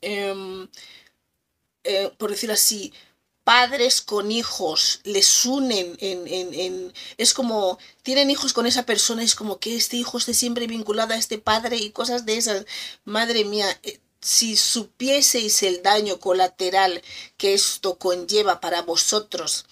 em, 0.00 0.68
eh, 1.84 2.10
por 2.18 2.30
decirlo 2.30 2.54
así, 2.54 2.92
padres 3.44 4.02
con 4.02 4.30
hijos, 4.30 5.00
les 5.04 5.46
unen 5.46 5.96
en, 6.00 6.26
en, 6.26 6.92
es 7.16 7.32
como, 7.34 7.78
tienen 8.02 8.30
hijos 8.30 8.52
con 8.52 8.66
esa 8.66 8.84
persona, 8.84 9.22
es 9.22 9.34
como 9.34 9.58
que 9.58 9.74
este 9.74 9.96
hijo 9.96 10.18
esté 10.18 10.34
siempre 10.34 10.66
vinculado 10.66 11.14
a 11.14 11.16
este 11.16 11.38
padre 11.38 11.76
y 11.78 11.90
cosas 11.90 12.26
de 12.26 12.36
esas. 12.36 12.66
Madre 13.04 13.44
mía, 13.44 13.66
eh, 13.82 13.98
si 14.20 14.56
supieseis 14.56 15.62
el 15.62 15.82
daño 15.82 16.18
colateral 16.18 17.02
que 17.36 17.54
esto 17.54 17.98
conlleva 17.98 18.60
para 18.60 18.82
vosotros, 18.82 19.66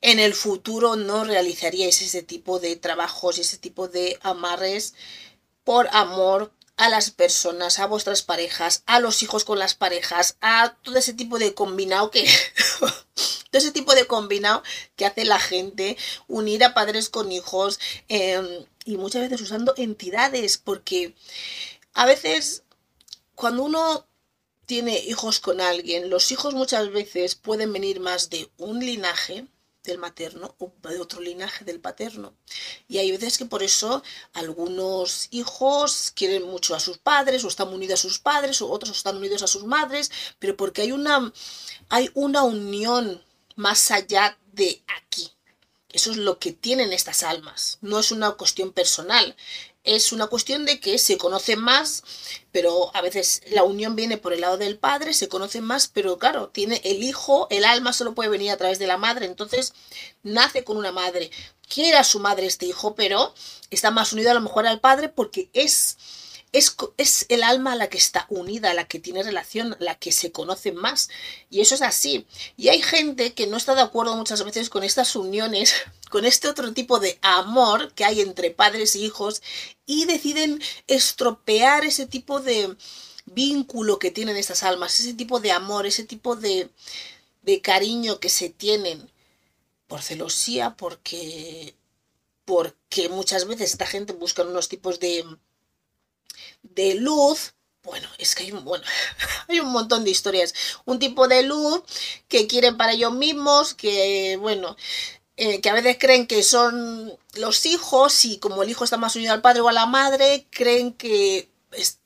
en 0.00 0.18
el 0.18 0.34
futuro 0.34 0.96
no 0.96 1.24
realizaríais 1.24 2.00
ese 2.02 2.22
tipo 2.22 2.58
de 2.58 2.76
trabajos 2.76 3.38
y 3.38 3.42
ese 3.42 3.58
tipo 3.58 3.88
de 3.88 4.18
amarres 4.22 4.94
por 5.64 5.88
amor 5.92 6.52
a 6.76 6.88
las 6.88 7.10
personas, 7.10 7.78
a 7.78 7.86
vuestras 7.86 8.22
parejas, 8.22 8.82
a 8.86 9.00
los 9.00 9.22
hijos 9.22 9.44
con 9.44 9.58
las 9.58 9.74
parejas, 9.74 10.36
a 10.40 10.76
todo 10.82 10.96
ese 10.96 11.12
tipo 11.12 11.38
de 11.38 11.52
combinado 11.52 12.10
que... 12.10 12.24
todo 12.80 13.58
ese 13.58 13.72
tipo 13.72 13.94
de 13.94 14.06
combinado 14.06 14.62
que 14.96 15.04
hace 15.04 15.24
la 15.24 15.38
gente, 15.38 15.98
unir 16.28 16.64
a 16.64 16.72
padres 16.72 17.10
con 17.10 17.32
hijos 17.32 17.78
em, 18.08 18.46
y 18.86 18.96
muchas 18.96 19.22
veces 19.22 19.42
usando 19.42 19.74
entidades, 19.76 20.56
porque 20.56 21.14
a 21.92 22.06
veces 22.06 22.62
cuando 23.40 23.62
uno 23.62 24.06
tiene 24.66 24.98
hijos 24.98 25.40
con 25.40 25.62
alguien, 25.62 26.10
los 26.10 26.30
hijos 26.30 26.52
muchas 26.52 26.92
veces 26.92 27.36
pueden 27.36 27.72
venir 27.72 27.98
más 27.98 28.28
de 28.28 28.50
un 28.58 28.80
linaje, 28.80 29.46
del 29.82 29.96
materno 29.96 30.54
o 30.58 30.70
de 30.82 31.00
otro 31.00 31.22
linaje 31.22 31.64
del 31.64 31.80
paterno. 31.80 32.34
Y 32.86 32.98
hay 32.98 33.10
veces 33.10 33.38
que 33.38 33.46
por 33.46 33.62
eso 33.62 34.02
algunos 34.34 35.28
hijos 35.30 36.12
quieren 36.14 36.42
mucho 36.42 36.74
a 36.74 36.80
sus 36.80 36.98
padres 36.98 37.42
o 37.42 37.48
están 37.48 37.68
unidos 37.68 38.00
a 38.00 38.02
sus 38.02 38.18
padres 38.18 38.60
o 38.60 38.70
otros 38.70 38.94
están 38.94 39.16
unidos 39.16 39.42
a 39.42 39.46
sus 39.46 39.64
madres, 39.64 40.10
pero 40.38 40.54
porque 40.54 40.82
hay 40.82 40.92
una, 40.92 41.32
hay 41.88 42.10
una 42.12 42.42
unión 42.42 43.24
más 43.56 43.90
allá 43.90 44.38
de 44.52 44.82
aquí. 44.86 45.32
Eso 45.88 46.10
es 46.10 46.18
lo 46.18 46.38
que 46.38 46.52
tienen 46.52 46.92
estas 46.92 47.22
almas. 47.22 47.78
No 47.80 47.98
es 47.98 48.12
una 48.12 48.32
cuestión 48.32 48.72
personal 48.72 49.34
es 49.84 50.12
una 50.12 50.26
cuestión 50.26 50.66
de 50.66 50.78
que 50.78 50.98
se 50.98 51.16
conoce 51.16 51.56
más, 51.56 52.02
pero 52.52 52.94
a 52.94 53.00
veces 53.00 53.42
la 53.50 53.64
unión 53.64 53.96
viene 53.96 54.18
por 54.18 54.32
el 54.32 54.42
lado 54.42 54.58
del 54.58 54.78
padre, 54.78 55.14
se 55.14 55.28
conoce 55.28 55.60
más, 55.60 55.88
pero 55.88 56.18
claro, 56.18 56.48
tiene 56.48 56.80
el 56.84 57.02
hijo, 57.02 57.46
el 57.50 57.64
alma 57.64 57.92
solo 57.92 58.14
puede 58.14 58.28
venir 58.28 58.50
a 58.50 58.56
través 58.56 58.78
de 58.78 58.86
la 58.86 58.98
madre, 58.98 59.26
entonces 59.26 59.72
nace 60.22 60.64
con 60.64 60.76
una 60.76 60.92
madre. 60.92 61.30
Quiere 61.68 61.96
a 61.96 62.04
su 62.04 62.20
madre 62.20 62.46
este 62.46 62.66
hijo, 62.66 62.94
pero 62.94 63.32
está 63.70 63.90
más 63.90 64.12
unido 64.12 64.30
a 64.30 64.34
lo 64.34 64.40
mejor 64.40 64.66
al 64.66 64.80
padre 64.80 65.08
porque 65.08 65.48
es 65.52 65.96
es, 66.52 67.26
el 67.28 67.42
alma 67.42 67.76
la 67.76 67.88
que 67.88 67.98
está 67.98 68.26
unida, 68.28 68.74
la 68.74 68.86
que 68.86 68.98
tiene 68.98 69.22
relación, 69.22 69.76
la 69.78 69.94
que 69.94 70.12
se 70.12 70.32
conoce 70.32 70.72
más. 70.72 71.08
Y 71.48 71.60
eso 71.60 71.74
es 71.74 71.82
así. 71.82 72.26
Y 72.56 72.68
hay 72.68 72.82
gente 72.82 73.34
que 73.34 73.46
no 73.46 73.56
está 73.56 73.74
de 73.74 73.82
acuerdo 73.82 74.16
muchas 74.16 74.44
veces 74.44 74.70
con 74.70 74.82
estas 74.82 75.14
uniones, 75.16 75.74
con 76.10 76.24
este 76.24 76.48
otro 76.48 76.72
tipo 76.72 76.98
de 76.98 77.18
amor 77.22 77.92
que 77.94 78.04
hay 78.04 78.20
entre 78.20 78.50
padres 78.50 78.94
e 78.94 79.00
hijos 79.00 79.42
y 79.86 80.06
deciden 80.06 80.60
estropear 80.86 81.84
ese 81.84 82.06
tipo 82.06 82.40
de 82.40 82.76
vínculo 83.26 83.98
que 83.98 84.10
tienen 84.10 84.36
estas 84.36 84.62
almas, 84.62 84.98
ese 84.98 85.14
tipo 85.14 85.40
de 85.40 85.52
amor, 85.52 85.86
ese 85.86 86.04
tipo 86.04 86.36
de, 86.36 86.70
de 87.42 87.60
cariño 87.60 88.18
que 88.18 88.28
se 88.28 88.50
tienen 88.50 89.10
por 89.86 90.02
celosía, 90.02 90.76
porque 90.76 91.74
porque 92.44 93.08
muchas 93.08 93.46
veces 93.46 93.70
esta 93.70 93.86
gente 93.86 94.12
busca 94.12 94.42
unos 94.42 94.68
tipos 94.68 94.98
de 94.98 95.24
de 96.62 96.94
luz, 96.94 97.54
bueno, 97.82 98.08
es 98.18 98.34
que 98.34 98.44
hay 98.44 98.52
un, 98.52 98.64
bueno, 98.64 98.84
hay 99.48 99.60
un 99.60 99.70
montón 99.72 100.04
de 100.04 100.10
historias. 100.10 100.54
Un 100.84 100.98
tipo 100.98 101.28
de 101.28 101.42
luz 101.42 101.82
que 102.28 102.46
quieren 102.46 102.76
para 102.76 102.92
ellos 102.92 103.12
mismos, 103.12 103.74
que, 103.74 104.36
bueno, 104.40 104.76
eh, 105.36 105.60
que 105.60 105.70
a 105.70 105.74
veces 105.74 105.96
creen 105.98 106.26
que 106.26 106.42
son 106.42 107.16
los 107.34 107.66
hijos 107.66 108.24
y 108.26 108.38
como 108.38 108.62
el 108.62 108.70
hijo 108.70 108.84
está 108.84 108.96
más 108.98 109.16
unido 109.16 109.32
al 109.32 109.40
padre 109.42 109.60
o 109.62 109.68
a 109.68 109.72
la 109.72 109.86
madre, 109.86 110.46
creen 110.50 110.92
que 110.92 111.50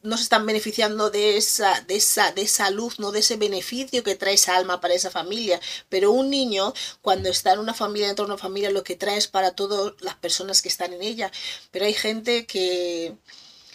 no 0.03 0.17
se 0.17 0.25
están 0.25 0.45
beneficiando 0.47 1.11
de 1.11 1.37
esa, 1.37 1.81
de 1.83 1.97
esa, 1.97 2.33
de 2.33 2.43
esa 2.43 2.71
luz, 2.71 2.99
no 2.99 3.13
de 3.13 3.21
ese 3.21 3.37
beneficio 3.37 4.03
que 4.05 4.15
trae 4.15 4.35
esa 4.35 4.57
alma 4.57 4.81
para 4.81 4.95
esa 4.95 5.11
familia. 5.11 5.61
Pero 5.89 6.13
un 6.13 6.31
niño, 6.31 6.75
cuando 7.03 7.29
está 7.31 7.55
en 7.55 7.61
una 7.61 7.75
familia, 7.75 8.09
dentro 8.09 8.27
de 8.27 8.33
una 8.33 8.41
familia, 8.41 8.71
lo 8.71 8.85
que 8.85 8.97
trae 8.97 9.17
es 9.17 9.27
para 9.27 9.53
todas 9.53 9.95
las 10.01 10.17
personas 10.17 10.63
que 10.63 10.69
están 10.69 10.93
en 10.93 11.03
ella. 11.03 11.33
Pero 11.71 11.87
hay 11.87 11.95
gente 11.95 12.47
que, 12.47 13.17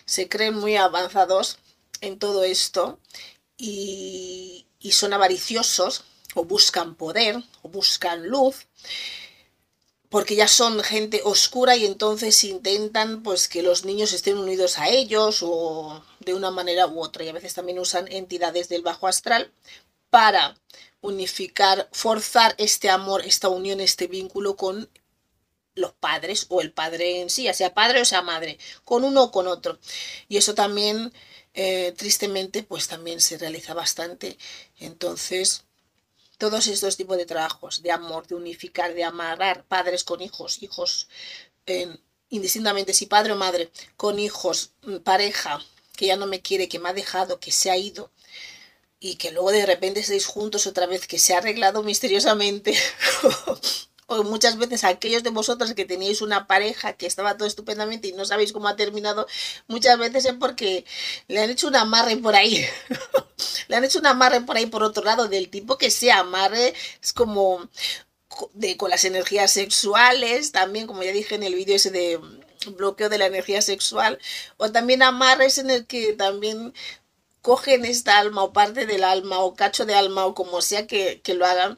se 0.10 0.28
creen 0.28 0.56
muy 0.56 0.76
avanzados 0.76 1.60
en 2.02 2.18
todo 2.18 2.44
esto 2.44 3.00
y, 3.58 4.66
son 4.92 5.14
avariciosos 5.14 6.04
o 6.34 6.46
buscan 6.46 6.96
poder 6.96 7.44
o 7.62 7.70
buscan 7.70 8.28
luz 8.28 8.66
porque 10.10 10.36
ya 10.36 10.48
son 10.48 10.82
gente 10.84 11.22
oscura 11.24 11.76
y 11.76 11.86
entonces 11.86 12.44
intentan 12.44 13.22
pues 13.22 13.48
que 13.48 13.62
los 13.62 13.86
niños 13.86 14.12
estén 14.12 14.40
unidos 14.40 14.80
a 14.80 14.90
ellos 14.90 15.42
o 15.44 16.04
de 16.22 16.34
una 16.34 16.50
manera 16.50 16.88
u 16.88 17.04
otra. 17.04 17.24
Y 17.24 17.30
a 17.30 17.34
veces 17.34 17.54
también 17.54 17.78
usan 17.78 18.12
entidades 18.12 18.68
del 18.68 18.82
bajo 18.82 19.08
astral 19.08 19.52
para 20.10 20.58
unificar, 21.02 21.88
forzar 21.92 22.56
este 22.58 22.90
amor, 22.90 23.24
esta 23.24 23.50
unión, 23.50 23.80
este 23.80 24.08
vínculo 24.08 24.56
con 24.56 24.90
los 25.80 25.94
padres 25.94 26.46
o 26.50 26.62
el 26.62 26.72
padre 26.72 27.22
en 27.22 27.30
sí, 27.30 27.44
ya 27.44 27.54
sea 27.54 27.74
padre 27.74 28.02
o 28.02 28.06
sea 28.06 28.22
madre, 28.22 28.58
con 28.84 29.04
uno 29.04 29.24
o 29.24 29.32
con 29.32 29.48
otro. 29.48 29.80
Y 30.28 30.38
eso 30.38 30.54
también, 30.56 31.14
eh, 31.54 31.94
tristemente, 31.98 32.64
pues 32.64 32.88
también 32.88 33.22
se 33.22 33.38
realiza 33.38 33.74
bastante. 33.74 34.38
Entonces, 34.80 35.64
todos 36.38 36.68
estos 36.68 36.98
tipos 36.98 37.18
de 37.18 37.26
trabajos, 37.26 37.82
de 37.82 37.92
amor, 37.92 38.28
de 38.28 38.36
unificar, 38.36 38.94
de 38.94 39.04
amarrar 39.04 39.66
padres 39.66 40.04
con 40.04 40.22
hijos, 40.22 40.62
hijos 40.64 41.08
indistintamente 42.30 42.94
si 42.94 43.06
padre 43.06 43.34
o 43.34 43.36
madre, 43.36 43.72
con 43.98 44.20
hijos, 44.20 44.72
mm, 44.84 44.98
pareja, 44.98 45.64
que 45.96 46.08
ya 46.08 46.16
no 46.16 46.28
me 46.28 46.42
quiere, 46.42 46.70
que 46.70 46.80
me 46.80 46.90
ha 46.90 46.94
dejado, 46.94 47.40
que 47.40 47.52
se 47.52 47.70
ha 47.72 47.78
ido, 47.78 48.12
y 49.00 49.16
que 49.16 49.32
luego 49.32 49.52
de 49.52 49.66
repente 49.66 50.02
estéis 50.02 50.26
juntos 50.26 50.68
otra 50.68 50.86
vez, 50.86 51.08
que 51.08 51.20
se 51.20 51.34
ha 51.34 51.38
arreglado 51.40 51.84
misteriosamente 51.84 52.74
o 54.10 54.24
muchas 54.24 54.58
veces 54.58 54.84
aquellos 54.84 55.24
de 55.24 55.30
vosotros 55.30 55.74
que 55.74 55.86
teníais 55.86 56.22
una 56.22 56.48
pareja 56.48 56.94
que 56.94 57.06
estaba 57.06 57.38
todo 57.38 57.48
estupendamente 57.48 58.08
y 58.08 58.14
no 58.14 58.26
sabéis 58.26 58.52
cómo 58.52 58.68
ha 58.68 58.76
terminado, 58.76 59.28
muchas 59.68 59.98
veces 60.00 60.26
es 60.26 60.34
porque 60.34 60.84
le 61.28 61.40
han 61.40 61.50
hecho 61.50 61.68
un 61.68 61.76
amarre 61.76 62.18
por 62.18 62.36
ahí. 62.36 62.66
le 63.68 63.76
han 63.76 63.84
hecho 63.84 64.00
un 64.00 64.08
amarre 64.08 64.42
por 64.42 64.58
ahí 64.58 64.66
por 64.66 64.84
otro 64.84 65.04
lado 65.04 65.28
del 65.28 65.50
tipo 65.50 65.78
que 65.78 65.92
sea 65.92 66.20
amarre, 66.20 66.74
es 67.02 67.14
como 67.14 67.70
de, 68.54 68.78
con 68.78 68.90
las 68.90 69.06
energías 69.06 69.52
sexuales, 69.52 70.52
también 70.52 70.88
como 70.88 71.04
ya 71.04 71.12
dije 71.12 71.36
en 71.36 71.44
el 71.44 71.54
vídeo 71.56 71.76
ese 71.76 71.92
de 71.92 72.20
bloqueo 72.78 73.10
de 73.10 73.20
la 73.20 73.28
energía 73.28 73.62
sexual, 73.62 74.20
o 74.58 74.72
también 74.72 75.04
amarres 75.04 75.60
en 75.60 75.70
el 75.70 75.86
que 75.86 76.14
también 76.14 76.74
cogen 77.42 77.86
esta 77.86 78.18
alma 78.18 78.44
o 78.44 78.54
parte 78.54 78.86
del 78.86 79.04
alma 79.04 79.40
o 79.40 79.56
cacho 79.56 79.86
de 79.86 79.96
alma 79.96 80.26
o 80.26 80.34
como 80.34 80.62
sea 80.62 80.88
que, 80.88 81.22
que 81.22 81.36
lo 81.36 81.46
hagan 81.46 81.78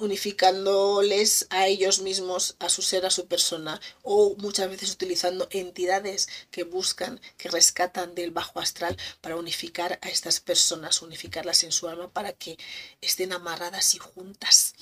unificándoles 0.00 1.46
a 1.50 1.66
ellos 1.66 2.00
mismos, 2.00 2.54
a 2.60 2.68
su 2.68 2.82
ser, 2.82 3.04
a 3.04 3.10
su 3.10 3.26
persona, 3.26 3.80
o 4.02 4.36
muchas 4.36 4.70
veces 4.70 4.92
utilizando 4.92 5.48
entidades 5.50 6.28
que 6.50 6.62
buscan, 6.62 7.20
que 7.36 7.48
rescatan 7.48 8.14
del 8.14 8.30
bajo 8.30 8.60
astral 8.60 8.96
para 9.20 9.36
unificar 9.36 9.98
a 10.02 10.08
estas 10.08 10.40
personas, 10.40 11.02
unificarlas 11.02 11.64
en 11.64 11.72
su 11.72 11.88
alma 11.88 12.08
para 12.10 12.32
que 12.32 12.56
estén 13.00 13.32
amarradas 13.32 13.94
y 13.94 13.98
juntas 13.98 14.74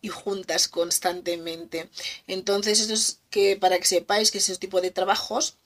y 0.00 0.08
juntas 0.08 0.68
constantemente. 0.68 1.90
Entonces, 2.26 2.80
eso 2.80 2.94
es 2.94 3.18
que 3.30 3.56
para 3.56 3.78
que 3.78 3.86
sepáis 3.86 4.30
que 4.30 4.38
ese 4.38 4.56
tipo 4.56 4.80
de 4.80 4.90
trabajos 4.90 5.56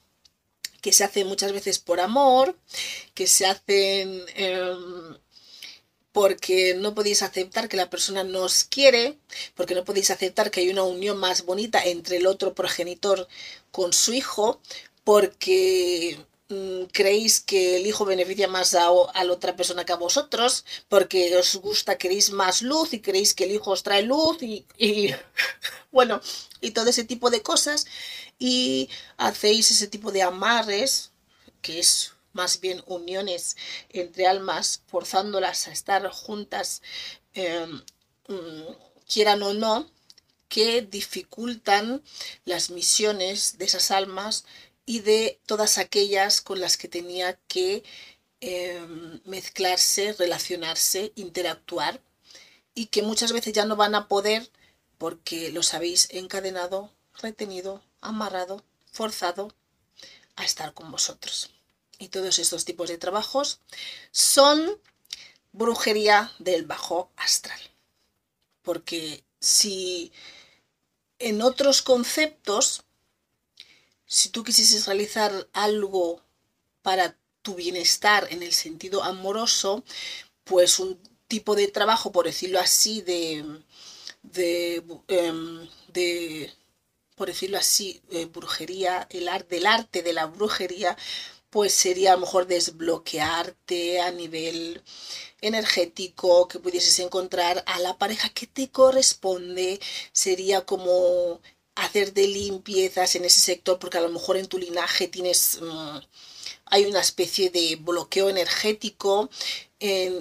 que 0.80 0.92
se 0.92 1.04
hacen 1.04 1.26
muchas 1.26 1.52
veces 1.52 1.78
por 1.78 2.00
amor, 2.00 2.57
que 3.14 3.26
se 3.26 3.44
hacen 3.46 4.24
em, 4.34 5.16
porque 6.16 6.74
no 6.74 6.94
podéis 6.94 7.20
aceptar 7.22 7.68
que 7.68 7.76
la 7.76 7.90
persona 7.90 8.24
nos 8.24 8.64
quiere, 8.64 9.18
porque 9.54 9.74
no 9.74 9.84
podéis 9.84 10.10
aceptar 10.10 10.50
que 10.50 10.60
hay 10.60 10.70
una 10.70 10.82
unión 10.82 11.18
más 11.18 11.44
bonita 11.44 11.84
entre 11.84 12.16
el 12.16 12.26
otro 12.26 12.54
progenitor 12.54 13.28
con 13.70 13.92
su 13.92 14.14
hijo, 14.14 14.58
porque 15.04 16.18
mm, 16.48 16.84
creéis 16.90 17.40
que 17.40 17.76
el 17.76 17.86
hijo 17.86 18.06
beneficia 18.06 18.48
más 18.48 18.74
a, 18.74 18.88
la 19.24 19.30
otra 19.30 19.56
persona 19.56 19.84
que 19.84 19.92
a 19.92 19.96
vosotros, 19.96 20.64
porque 20.88 21.36
os 21.36 21.56
gusta, 21.56 21.98
queréis 21.98 22.30
más 22.30 22.62
luz 22.62 22.94
y 22.94 23.00
creéis 23.00 23.34
que 23.34 23.44
el 23.44 23.52
hijo 23.52 23.72
os 23.72 23.82
trae 23.82 24.00
luz 24.00 24.38
y 24.42 24.64
bueno, 25.92 26.22
y 26.62 26.70
todo 26.70 26.88
ese 26.88 27.04
tipo 27.04 27.28
de 27.28 27.42
cosas, 27.42 27.86
y 28.38 28.88
hacéis 29.18 29.70
ese 29.70 29.86
tipo 29.86 30.10
de 30.12 30.22
amarres, 30.22 31.10
que 31.60 31.78
es 31.78 32.15
más 32.37 32.61
bien 32.61 32.82
uniones 32.87 33.57
entre 33.91 34.26
almas, 34.26 34.82
forzándolas 34.87 35.66
a 35.66 35.72
estar 35.72 36.09
juntas, 36.11 36.82
eh, 37.34 37.66
quieran 39.12 39.43
o 39.43 39.55
no, 39.55 39.91
que 40.49 40.82
dificultan 40.82 42.03
las 42.45 42.70
misiones 42.70 43.59
de 43.59 43.64
esas 43.64 43.91
almas 43.91 44.45
y 44.84 45.01
de 45.01 45.41
todas 45.47 45.78
aquellas 45.78 46.41
con 46.41 46.61
las 46.61 46.76
que 46.76 46.89
tenía 46.89 47.39
que 47.49 47.82
eh, 48.41 48.87
mezclarse, 49.24 50.12
relacionarse, 50.12 51.12
interactuar 51.16 52.01
y 52.74 52.87
que 52.87 53.03
muchas 53.03 53.32
veces 53.32 53.53
ya 53.53 53.64
no 53.64 53.76
van 53.76 53.95
a 53.95 54.09
poder 54.09 54.49
porque 54.99 55.51
los 55.51 55.74
habéis 55.74 56.09
encadenado, 56.11 56.93
retenido, 57.20 57.82
amarrado, 58.01 58.62
forzado 58.93 59.53
a 60.37 60.45
estar 60.45 60.74
con 60.74 60.91
vosotros. 60.91 61.55
Y 61.99 62.09
todos 62.09 62.38
estos 62.38 62.64
tipos 62.64 62.88
de 62.88 62.99
trabajos 62.99 63.61
son 64.11 64.78
brujería 65.53 66.32
del 66.38 66.66
bajo 66.66 67.11
astral. 67.16 67.61
Porque 68.62 69.24
si 69.40 70.12
en 71.18 71.40
otros 71.42 71.82
conceptos, 71.82 72.84
si 74.05 74.28
tú 74.28 74.44
quisieses 74.44 74.86
realizar 74.86 75.49
algo 75.53 76.22
para 76.82 77.16
tu 77.42 77.55
bienestar 77.55 78.28
en 78.30 78.42
el 78.42 78.53
sentido 78.53 79.03
amoroso, 79.03 79.84
pues 80.44 80.78
un 80.78 81.01
tipo 81.28 81.55
de 81.57 81.68
trabajo, 81.68 82.12
por 82.12 82.26
decirlo 82.26 82.61
así, 82.61 83.03
de, 83.03 83.44
de, 84.22 84.82
em, 85.09 85.68
por 87.14 87.28
decirlo 87.28 87.59
así, 87.59 88.03
brujería, 88.32 89.07
el 89.11 89.28
arte, 89.28 89.57
del 89.57 89.66
arte 89.66 90.03
de 90.03 90.12
la 90.12 90.26
brujería, 90.26 90.97
pues 91.51 91.72
sería 91.72 92.12
a 92.12 92.14
lo 92.16 92.22
mejor 92.22 92.47
desbloquearte 92.47 94.01
a 94.01 94.11
nivel 94.12 94.82
energético, 95.40 96.49
que 96.49 96.59
pudieses 96.59 96.99
encontrar 97.01 97.62
a 97.66 97.78
la 97.80 97.99
pareja 97.99 98.28
que 98.30 98.47
te 98.47 98.70
corresponde, 98.70 99.80
sería 100.12 100.64
como 100.66 101.40
hacer 101.74 102.12
de 102.14 102.26
limpiezas 102.28 103.14
en 103.16 103.24
ese 103.24 103.40
sector, 103.40 103.78
porque 103.78 103.99
a 103.99 104.01
lo 104.03 104.09
mejor 104.11 104.36
en 104.36 104.49
tu 104.49 104.59
linaje 104.59 105.09
tienes, 105.09 105.61
mm, 105.61 105.99
hay 106.66 106.84
una 106.86 107.01
especie 107.01 107.51
de 107.51 107.76
bloqueo 107.76 108.28
energético, 108.30 109.30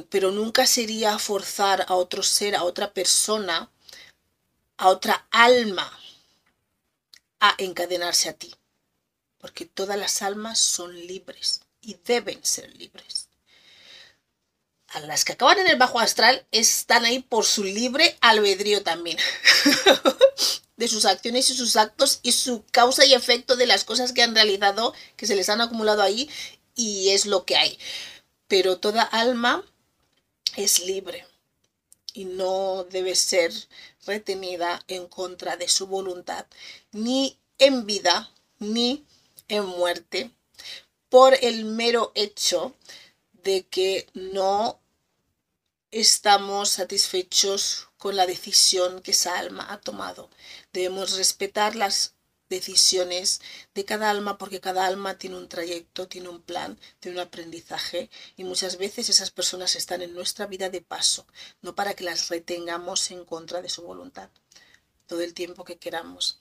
pero 0.10 0.32
nunca 0.32 0.66
sería 0.68 1.18
forzar 1.20 1.86
a 1.88 1.96
otro 1.96 2.24
ser, 2.24 2.56
a 2.56 2.64
otra 2.64 2.94
persona, 2.94 3.72
a 4.78 4.90
otra 4.90 5.28
alma, 5.32 5.90
a 7.40 7.56
encadenarse 7.58 8.30
a 8.30 8.34
ti, 8.34 8.54
porque 9.46 9.68
todas 9.68 9.96
las 9.96 10.24
almas 10.24 10.58
son 10.58 10.92
libres 11.06 11.62
y 11.80 11.98
deben 12.04 12.44
ser 12.44 12.76
libres 12.78 13.30
las 15.02 15.24
que 15.24 15.34
acaban 15.34 15.60
en 15.60 15.68
el 15.68 15.78
bajo 15.78 16.00
astral 16.00 16.48
están 16.50 17.06
ahí 17.06 17.20
por 17.20 17.46
su 17.46 17.64
libre 17.64 18.18
albedrío 18.22 18.82
también. 18.82 19.20
de 20.78 20.88
sus 20.88 21.06
acciones 21.06 21.48
y 21.52 21.54
sus 21.54 21.76
actos 21.76 22.22
y 22.24 22.32
su 22.32 22.64
causa 22.72 23.06
y 23.06 23.14
efecto 23.14 23.56
de 23.56 23.68
las 23.68 23.84
cosas 23.84 24.14
que 24.14 24.24
han 24.24 24.34
realizado, 24.34 24.96
que 25.16 25.28
se 25.28 25.36
les 25.36 25.50
han 25.50 25.62
acumulado 25.62 26.02
ahí 26.02 26.28
y 26.74 27.10
es 27.10 27.28
lo 27.28 27.46
que 27.46 27.56
hay. 27.56 27.78
Pero 28.48 28.80
toda 28.80 29.04
alma 29.04 29.64
es 30.56 30.80
libre 30.80 31.28
y 32.14 32.26
no 32.26 32.88
debe 32.90 33.14
ser 33.14 33.54
retenida 34.08 34.84
en 34.88 35.06
contra 35.06 35.56
de 35.56 35.68
su 35.68 35.86
voluntad, 35.86 36.48
ni 36.94 37.38
en 37.60 37.86
vida, 37.86 38.32
ni 38.58 39.06
en 39.48 39.66
muerte, 39.66 40.32
por 41.10 41.34
el 41.42 41.66
mero 41.66 42.12
hecho 42.16 42.76
de 43.32 43.66
que 43.68 44.08
no 44.14 44.80
estamos 45.92 46.70
satisfechos 46.70 47.88
con 47.98 48.16
la 48.16 48.26
decisión 48.26 49.02
que 49.02 49.12
esa 49.12 49.38
alma 49.40 49.72
ha 49.72 49.80
tomado. 49.80 50.30
Debemos 50.74 51.16
respetar 51.18 51.76
las 51.76 52.16
decisiones 52.50 53.42
de 53.74 53.86
cada 53.86 54.10
alma 54.10 54.38
porque 54.38 54.60
cada 54.60 54.86
alma 54.86 55.18
tiene 55.18 55.38
un 55.38 55.50
trayecto, 55.50 56.08
tiene 56.08 56.30
un 56.30 56.42
plan, 56.42 56.80
tiene 57.00 57.18
un 57.18 57.26
aprendizaje 57.26 58.10
y 58.36 58.44
muchas 58.44 58.78
veces 58.78 59.10
esas 59.10 59.32
personas 59.32 59.76
están 59.76 60.02
en 60.02 60.14
nuestra 60.14 60.46
vida 60.46 60.70
de 60.70 60.82
paso, 60.82 61.26
no 61.62 61.76
para 61.76 61.94
que 61.94 62.04
las 62.04 62.30
retengamos 62.30 63.10
en 63.12 63.26
contra 63.26 63.62
de 63.62 63.70
su 63.70 63.82
voluntad 63.84 64.30
todo 65.08 65.22
el 65.22 65.34
tiempo 65.34 65.64
que 65.64 65.78
queramos. 65.78 66.40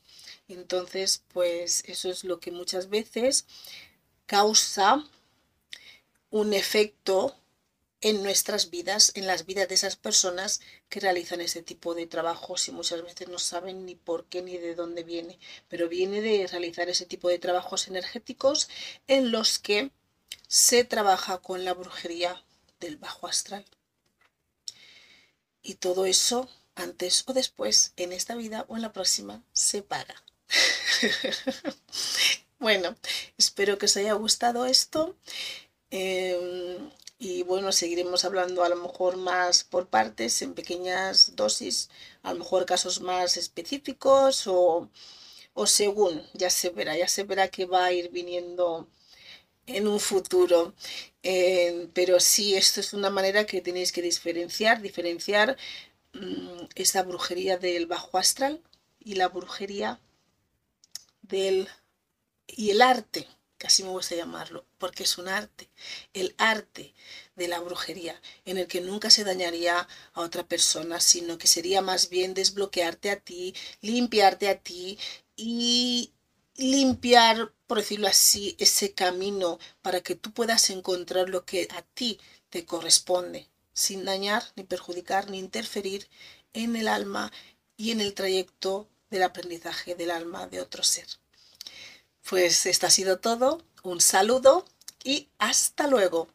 Entonces, 0.49 1.23
pues 1.33 1.85
eso 1.87 2.11
es 2.11 2.25
lo 2.25 2.41
que 2.41 2.51
muchas 2.51 2.89
veces 2.91 3.47
causa 4.27 5.05
un 6.31 6.53
efecto 6.53 7.37
en 8.01 8.23
nuestras 8.23 8.69
vidas, 8.69 9.13
en 9.15 9.27
las 9.27 9.47
vidas 9.47 9.67
de 9.69 9.77
esas 9.77 9.97
personas 9.97 10.61
que 10.91 11.01
realizan 11.01 11.41
ese 11.41 11.63
tipo 11.63 11.95
de 11.95 12.07
trabajos 12.07 12.69
y 12.69 12.73
muchas 12.73 13.03
veces 13.03 13.29
no 13.29 13.39
saben 13.39 13.87
ni 13.87 13.95
por 13.95 14.27
qué 14.27 14.43
ni 14.43 14.59
de 14.59 14.75
dónde 14.75 15.05
viene, 15.05 15.39
pero 15.69 15.89
viene 15.89 16.21
de 16.21 16.47
realizar 16.47 16.91
ese 16.91 17.07
tipo 17.07 17.31
de 17.31 17.39
trabajos 17.39 17.89
energéticos 17.89 18.69
en 19.07 19.33
los 19.33 19.59
que 19.59 19.91
se 20.49 20.85
trabaja 20.85 21.39
con 21.39 21.65
la 21.65 21.73
brujería 21.73 22.45
del 22.79 22.99
bajo 22.99 23.27
astral. 23.27 23.65
Y 25.63 25.77
todo 25.77 26.05
eso, 26.05 26.51
antes 26.75 27.25
o 27.27 27.33
después, 27.33 27.95
en 27.97 28.13
esta 28.13 28.35
vida 28.35 28.67
o 28.69 28.77
en 28.77 28.83
la 28.83 28.93
próxima, 28.93 29.43
se 29.55 29.81
paga. 29.81 30.23
bueno, 32.59 32.97
espero 33.39 33.79
que 33.79 33.87
os 33.87 33.97
haya 33.97 34.15
gustado 34.15 34.67
esto. 34.67 35.17
Em, 35.91 36.91
y 37.19 37.43
bueno, 37.45 37.73
seguiremos 37.73 38.25
hablando 38.25 38.65
a 38.65 38.69
lo 38.69 38.77
mejor 38.77 39.17
más 39.17 39.65
por 39.65 39.89
partes, 39.89 40.43
en 40.43 40.55
pequeñas 40.55 41.37
dosis, 41.37 41.89
a 42.23 42.33
lo 42.33 42.41
mejor 42.41 42.67
casos 42.67 43.01
más 43.01 43.37
específicos 43.37 44.47
o, 44.47 44.89
o 45.55 45.67
según, 45.67 46.23
ya 46.35 46.51
se 46.51 46.71
verá, 46.71 46.97
ya 46.97 47.09
se 47.09 47.25
verá 47.25 47.49
que 47.49 47.67
va 47.67 47.85
a 47.87 47.93
ir 47.93 48.11
viniendo 48.11 48.89
en 49.67 49.87
un 49.89 50.01
futuro. 50.01 50.75
Eh, 51.23 51.89
pero 51.95 52.21
sí, 52.21 52.55
esto 52.57 52.81
es 52.81 52.93
una 52.93 53.11
manera 53.11 53.47
que 53.47 53.61
tenéis 53.63 53.93
que 53.93 54.03
diferenciar, 54.03 54.83
diferenciar 54.83 55.57
mm, 56.13 56.67
esta 56.75 57.03
brujería 57.03 57.59
del 57.59 57.87
bajo 57.87 58.19
astral 58.19 58.63
y 59.01 59.15
la 59.15 59.29
brujería 59.29 60.01
del 61.29 61.69
y 62.47 62.71
el 62.71 62.83
arte 62.83 63.29
así 63.67 63.83
me 63.83 63.91
gusta 63.91 64.15
llamarlo, 64.15 64.67
porque 64.79 65.05
es 65.05 65.19
un 65.19 65.29
arte, 65.29 65.69
el 66.13 66.35
arte 66.39 66.95
de 67.37 67.49
la 67.49 67.61
brujería, 67.61 68.21
en 68.45 68.59
el 68.59 68.67
que 68.67 68.81
nunca 68.81 69.11
se 69.11 69.25
dañaría 69.25 69.89
a 70.13 70.21
otra 70.21 70.47
persona, 70.47 71.01
sino 71.01 71.39
que 71.39 71.47
sería 71.47 71.81
más 71.83 72.09
bien 72.11 72.35
desbloquearte 72.35 73.11
a 73.11 73.21
ti, 73.21 73.55
limpiarte 73.81 74.49
a 74.49 74.59
ti 74.59 74.99
y 75.37 76.13
limpiar, 76.57 77.53
por 77.67 77.79
decirlo 77.79 78.07
así, 78.07 78.57
ese 78.59 78.93
camino 78.93 79.59
para 79.83 80.01
que 80.01 80.15
tú 80.15 80.33
puedas 80.33 80.71
encontrar 80.71 81.29
lo 81.29 81.45
que 81.45 81.69
a 81.71 81.83
ti 81.83 82.21
te 82.51 82.65
corresponde, 82.65 83.49
sin 83.73 84.05
dañar, 84.05 84.45
ni 84.57 84.65
perjudicar, 84.65 85.31
ni 85.31 85.39
interferir 85.39 86.09
en 86.53 86.77
el 86.77 86.87
alma 86.87 87.33
y 87.77 87.91
en 87.91 88.01
el 88.01 88.15
trayecto 88.15 88.89
del 89.11 89.23
aprendizaje 89.23 89.95
del 89.95 90.11
alma 90.11 90.47
de 90.47 90.61
otro 90.61 90.83
ser. 90.83 91.07
Pues 92.29 92.67
esto 92.67 92.87
ha 92.87 92.91
sido 92.91 93.19
todo. 93.19 93.63
Un 93.83 94.01
saludo 94.01 94.65
y 95.05 95.29
hasta 95.39 95.87
luego. 95.87 96.29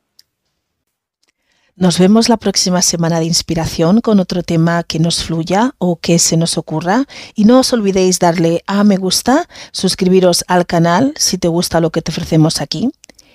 Nos 1.80 1.98
vemos 1.98 2.28
la 2.28 2.36
próxima 2.36 2.82
semana 2.82 3.20
de 3.20 3.26
inspiración 3.26 4.02
con 4.02 4.20
otro 4.20 4.44
tema 4.44 4.84
que 4.84 5.00
nos 5.00 5.24
fluya 5.24 5.76
o 5.78 5.96
que 5.96 6.20
se 6.20 6.36
nos 6.36 6.58
ocurra. 6.58 7.06
Y 7.36 7.46
no 7.46 7.60
os 7.60 7.72
olvidéis 7.72 8.20
darle 8.20 8.64
a 8.68 8.84
me 8.84 8.98
gusta, 8.98 9.48
suscribiros 9.72 10.44
al 10.50 10.66
canal 10.66 11.14
si 11.16 11.38
te 11.38 11.48
gusta 11.48 11.80
lo 11.80 11.90
que 11.90 12.02
te 12.02 12.12
ofrecemos 12.12 12.60
aquí. 12.60 12.92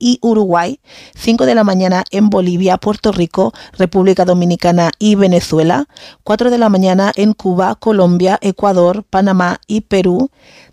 y 0.00 0.18
Uruguay, 0.22 0.80
5 1.14 1.46
de 1.46 1.54
la 1.54 1.62
mañana 1.62 2.04
en 2.10 2.30
Bolivia, 2.30 2.78
Puerto 2.78 3.12
Rico, 3.12 3.52
República 3.78 4.24
Dominicana 4.24 4.90
y 4.98 5.14
Venezuela, 5.14 5.86
4 6.24 6.50
de 6.50 6.58
la 6.58 6.68
mañana 6.68 7.12
en 7.14 7.34
Cuba, 7.34 7.76
Colombia, 7.76 8.38
Ecuador, 8.42 9.04
Panamá 9.08 9.60
y 9.68 9.82
Perú, 9.82 10.30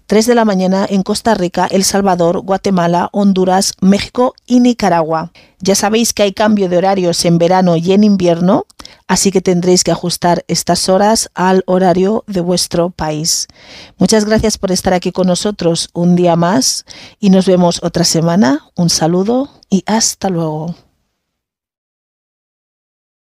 3 0.07 0.25
de 0.25 0.35
la 0.35 0.45
mañana 0.45 0.87
en 0.89 1.03
Costa 1.03 1.35
Rica, 1.35 1.67
El 1.69 1.83
Salvador, 1.83 2.39
Guatemala, 2.39 3.09
Honduras, 3.11 3.73
México 3.81 4.35
y 4.45 4.61
Nicaragua. 4.61 5.33
Ya 5.59 5.75
sabéis 5.75 6.13
que 6.13 6.23
hay 6.23 6.31
cambio 6.31 6.69
de 6.69 6.77
horarios 6.77 7.25
en 7.25 7.37
verano 7.37 7.75
y 7.75 7.91
en 7.91 8.05
invierno, 8.05 8.65
así 9.07 9.31
que 9.31 9.41
tendréis 9.41 9.83
que 9.83 9.91
ajustar 9.91 10.43
estas 10.47 10.89
horas 10.89 11.29
al 11.33 11.63
horario 11.67 12.23
de 12.27 12.41
vuestro 12.41 12.89
país. 12.89 13.47
Muchas 13.97 14.25
gracias 14.25 14.57
por 14.57 14.71
estar 14.71 14.93
aquí 14.93 15.11
con 15.11 15.27
nosotros 15.27 15.89
un 15.93 16.15
día 16.15 16.35
más 16.35 16.85
y 17.19 17.29
nos 17.29 17.45
vemos 17.45 17.83
otra 17.83 18.03
semana. 18.03 18.69
Un 18.75 18.89
saludo 18.89 19.49
y 19.69 19.83
hasta 19.85 20.29
luego. 20.29 20.86